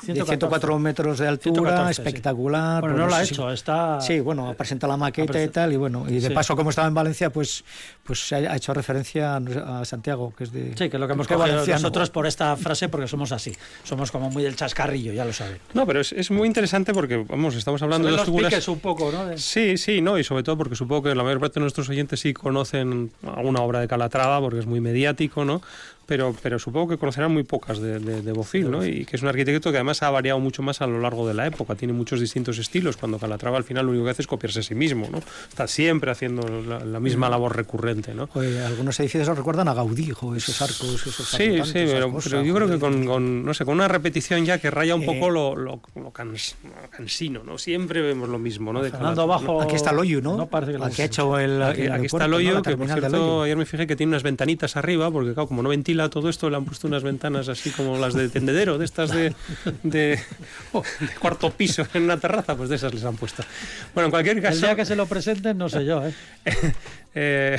[0.00, 0.26] de 114.
[0.38, 2.02] 104 metros de altura, 114, sí.
[2.02, 2.80] espectacular.
[2.80, 4.00] Bueno, pues no lo ha hecho, está...
[4.00, 6.34] Sí, bueno, ha presentado la maqueta y tal, y bueno, y de Sí.
[6.34, 7.64] paso, como estaba en Valencia, pues,
[8.04, 10.70] pues se ha hecho referencia a, Santiago, que es de.
[10.76, 11.80] Sí, que es lo que hemos que cogido valenciano.
[11.80, 13.52] nosotros por esta frase porque somos así.
[13.82, 15.58] Somos como muy del chascarrillo, ya lo saben.
[15.74, 18.50] No, pero es, es muy interesante porque, vamos, estamos hablando de dos los figuras...
[18.50, 19.26] piques un poco, ¿no?
[19.26, 21.88] De- Sí, sí, no, y sobre todo porque supongo que la mayor parte de nuestros
[21.88, 25.62] oyentes sí conocen alguna obra de Calatrava porque es muy mediático, ¿no?
[26.06, 28.32] Pero, pero supongo que conocerán muy pocas de, de, de
[28.64, 28.84] ¿no?
[28.84, 31.34] Y que es un arquitecto que además ha variado mucho más a lo largo de
[31.34, 34.28] la época, tiene muchos distintos estilos, cuando Calatrava al final lo único que hace es
[34.28, 35.18] copiarse a sí mismo, ¿no?
[35.48, 38.26] Está siempre haciendo la, la misma labor recurrente, ¿no?
[38.26, 42.32] Joder, algunos edificios nos recuerdan a Gaudí, jo, esos arcos, esos Sí, sí, pero, cosas,
[42.32, 45.02] pero yo creo que con, con, no sé, con una repetición ya que raya un
[45.02, 47.56] Eh, poco lo, lo, lo cans- lo cansino, ¿no?
[47.58, 48.82] Siempre vemos lo mismo, ¿no?
[48.82, 48.90] De
[49.22, 49.62] abajo...
[49.62, 50.36] Aquí está el hoyo, ¿no?
[50.36, 51.62] No parece que lo Aquí ha hecho el.
[51.62, 52.62] Aquí, el aquí está ¿no?
[52.62, 55.68] que por cierto, ayer me fijé que tiene unas ventanitas arriba, porque claro, como no
[55.68, 59.10] ventila todo esto, le han puesto unas ventanas así como las de tendedero, de estas
[59.10, 59.34] de,
[59.82, 60.18] de,
[61.00, 63.42] de cuarto piso en una terraza, pues de esas les han puesto.
[63.94, 64.60] Bueno, en cualquier El caso...
[64.60, 66.12] día que se lo presenten, no sé yo, ¿eh?
[67.14, 67.56] eh,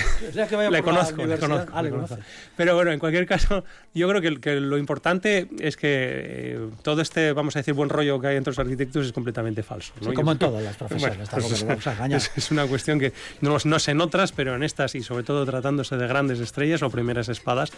[0.49, 2.17] que vaya le por la conozco, conozco, Ah, conozco.
[2.57, 7.01] Pero bueno, en cualquier caso, yo creo que, que lo importante es que eh, todo
[7.01, 9.93] este, vamos a decir, buen rollo que hay entre los arquitectos es completamente falso.
[9.97, 10.01] ¿no?
[10.03, 12.17] Sí, Yo como en todas las profesiones, Bueno, tampoco pues vamos a engañar.
[12.17, 15.23] es, es una cuestión que no, no sé en otras, pero en estas y sobre
[15.23, 17.71] todo tratándose de grandes estrellas o primeras espadas,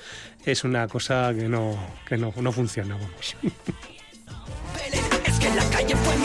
[0.46, 3.36] es una cosa que no, que no, no funciona, vamos.
[5.26, 6.16] Es que la calle fue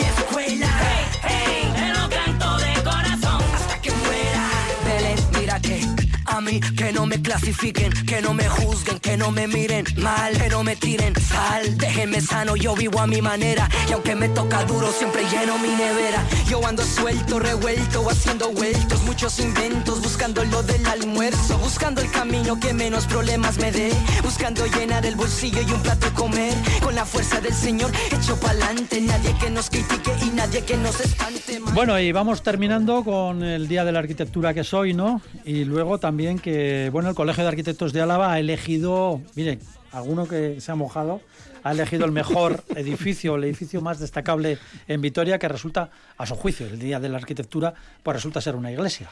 [6.53, 10.49] mí que no me clasifiquen, que no me juzguen, que no me miren mal, que
[10.49, 11.77] no me tiren sal.
[11.77, 13.69] Déjenme sano, yo vivo a mi manera.
[13.89, 16.23] Y aunque me toca duro, siempre lleno mi nevera.
[16.49, 22.59] Yo ando suelto, revuelto, haciendo vueltos, muchos inventos, buscando lo del almuerzo, buscando el camino
[22.59, 23.91] que menos problemas me dé,
[24.21, 26.53] buscando llenar el bolsillo y un plato de comer.
[26.81, 30.99] Con la fuerza del Señor, hecho pa'lante, nadie que nos critique y nadie que nos
[30.99, 31.59] espante.
[31.73, 35.21] Bueno, y vamos terminando con el Día de la Arquitectura que es hoy, ¿no?
[35.45, 39.59] Y luego también que, bueno, el Colegio de Arquitectos de Álava ha elegido, miren,
[39.91, 41.21] alguno que se ha mojado,
[41.63, 46.35] ha elegido el mejor edificio, el edificio más destacable en Vitoria, que resulta, a su
[46.35, 47.73] juicio, el Día de la Arquitectura,
[48.03, 49.09] pues resulta ser una iglesia.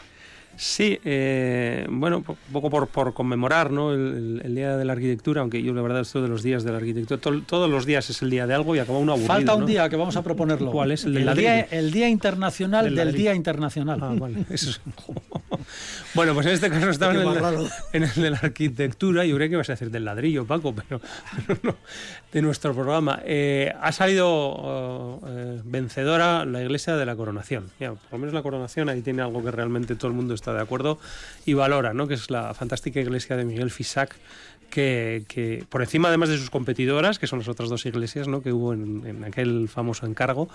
[0.58, 3.94] Sí, eh, bueno, un poco por, por conmemorar ¿no?
[3.94, 6.72] el, el Día de la Arquitectura, aunque yo la verdad esto de los días de
[6.72, 9.28] la arquitectura, to- todos los días es el día de algo y acaba uno aburrido.
[9.34, 9.66] Falta un ¿no?
[9.66, 10.72] día que vamos a proponerlo.
[10.72, 11.04] ¿Cuál es?
[11.06, 13.16] El del día, el día Internacional Del del.
[13.16, 14.00] Día Internacional.
[14.04, 14.46] Ah, vale.
[14.52, 14.82] Eso es-
[16.14, 19.26] bueno, pues en este caso estaba en el, en el de la arquitectura.
[19.26, 21.02] Yo creo que ibas a decir del ladrillo, Paco, pero,
[21.48, 21.76] pero no,
[22.32, 23.20] de nuestro programa.
[23.26, 27.66] Eh, ha salido oh, eh, vencedora la Iglesia de la Coronación.
[27.80, 30.41] Mira, por lo menos la Coronación ahí tiene algo que realmente todo el mundo está
[30.50, 30.98] de acuerdo
[31.46, 32.08] y valora, ¿no?
[32.08, 34.16] que es la fantástica iglesia de Miguel Fisac.
[34.72, 38.42] Que, que por encima además de sus competidoras, que son las otras dos iglesias ¿no?
[38.42, 40.48] que hubo en, en aquel famoso encargo,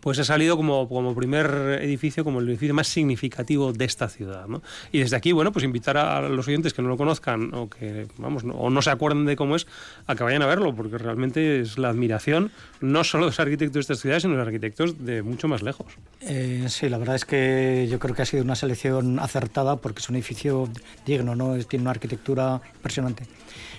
[0.00, 4.46] pues ha salido como, como primer edificio, como el edificio más significativo de esta ciudad.
[4.46, 4.62] ¿no?
[4.92, 8.06] Y desde aquí, bueno, pues invitar a los oyentes que no lo conozcan o que,
[8.16, 9.66] vamos, no, o no se acuerden de cómo es,
[10.06, 13.74] a que vayan a verlo, porque realmente es la admiración no solo de los arquitectos
[13.74, 15.86] de esta ciudad, sino de los arquitectos de mucho más lejos.
[16.20, 20.00] Eh, sí, la verdad es que yo creo que ha sido una selección acertada porque
[20.00, 20.68] es un edificio
[21.06, 21.56] digno, ¿no?
[21.64, 23.24] Tiene una arquitectura impresionante.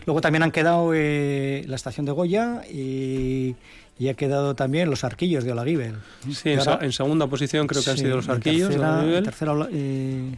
[0.06, 3.56] Luego también han quedado eh, la estación de Goya y,
[3.98, 5.96] y ha quedado también los arquillos de Olaguibel.
[6.32, 8.70] Sí, en, ahora- se- en segunda posición creo que han sido los arquillos.
[8.70, 10.36] de tercera- en tercera, eh,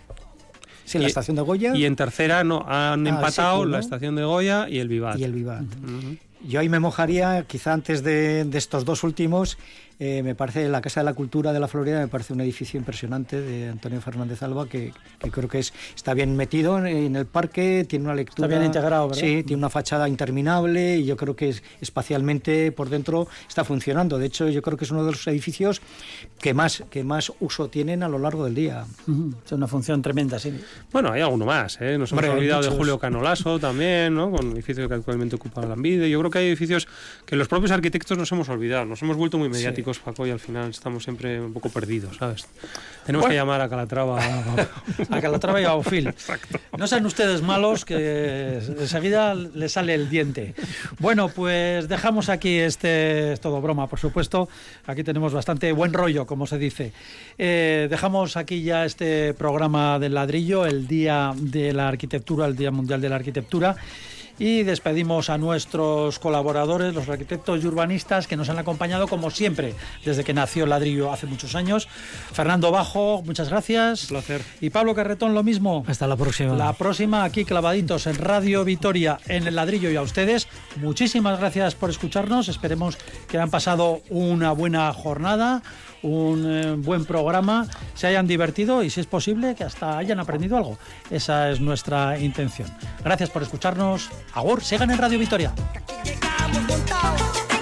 [0.86, 4.16] sí, la Y- estación de Goya Y en tercera no, han Ah, empatado la estación
[4.16, 5.18] de Goya y el Vivat.
[5.20, 5.64] y el Vivat.
[5.64, 6.18] Ujú.
[6.48, 9.58] Yo ahí me mojaría, quizá antes de, de estos dos últimos,
[10.00, 12.78] eh, me parece la Casa de la Cultura de la Florida, me parece un edificio
[12.80, 17.16] impresionante de Antonio Fernández Alba, que, que creo que es, está bien metido en, en
[17.16, 18.48] el parque, tiene una lectura...
[18.48, 19.22] bien integrado, ¿verdad?
[19.22, 24.18] Sí, tiene una fachada interminable y yo creo que es, espacialmente por dentro está funcionando.
[24.18, 25.82] De hecho, yo creo que es uno de los edificios
[26.40, 28.86] que más, que más uso tienen a lo largo del día.
[29.08, 30.54] Ujú, Es una función tremenda, sí.
[30.92, 31.98] Bueno, hay alguno más, ¿eh?
[31.98, 32.70] Nos hemos Hombre, olvidado de.
[32.70, 34.30] Julio Canolaso también, ¿no?
[34.30, 36.10] Con el edificio que actualmente ocupa la Ambide.
[36.10, 36.88] Yo creo que hay edificios
[37.26, 38.86] que los propios arquitectos nos hemos olvidado.
[38.86, 42.46] Nos hemos vuelto muy mediáticos, Paco, y al final estamos siempre un poco perdidos, ¿sabes?
[43.06, 43.30] Tenemos Bueno.
[43.30, 44.20] que llamar a Calatrava.
[45.10, 46.14] A Calatrava y a Baufil.
[46.78, 50.54] No sean ustedes malos, que enseguida le sale el diente.
[51.00, 54.50] Bueno, pues dejamos aquí este, es todo broma, por supuesto.
[54.86, 56.92] Aquí tenemos bastante buen rollo, como se dice.
[57.38, 62.72] Eh, dejamos aquí ya este programa del ladrillo, el Día de la Arquitectura, el Día
[62.72, 63.76] Mundial de la Arquitectura.
[64.40, 69.74] Y despedimos a nuestros colaboradores, los arquitectos y urbanistas que nos han acompañado como siempre
[70.06, 71.88] desde que nació el ladrillo hace muchos años.
[72.34, 74.06] Fernando Bajo, muchas gracias.
[74.06, 74.42] placer.
[74.62, 75.84] Y Pablo Carretón, lo mismo.
[75.88, 76.54] Hasta la próxima.
[76.56, 80.48] La próxima aquí clavaditos en Radio Vitoria en el ladrillo y a ustedes.
[80.78, 82.48] Muchísimas gracias por escucharnos.
[82.48, 85.64] Esperemos que hayan pasado una buena jornada,
[86.08, 90.58] un eh, buen programa, se hayan divertido y si es posible que hasta hayan aprendido
[90.58, 90.78] algo.
[91.10, 92.70] Esa es nuestra intención.
[93.04, 94.10] Gracias por escucharnos.
[94.34, 95.20] Agur, sigan en Radio
[96.68, 97.57] montados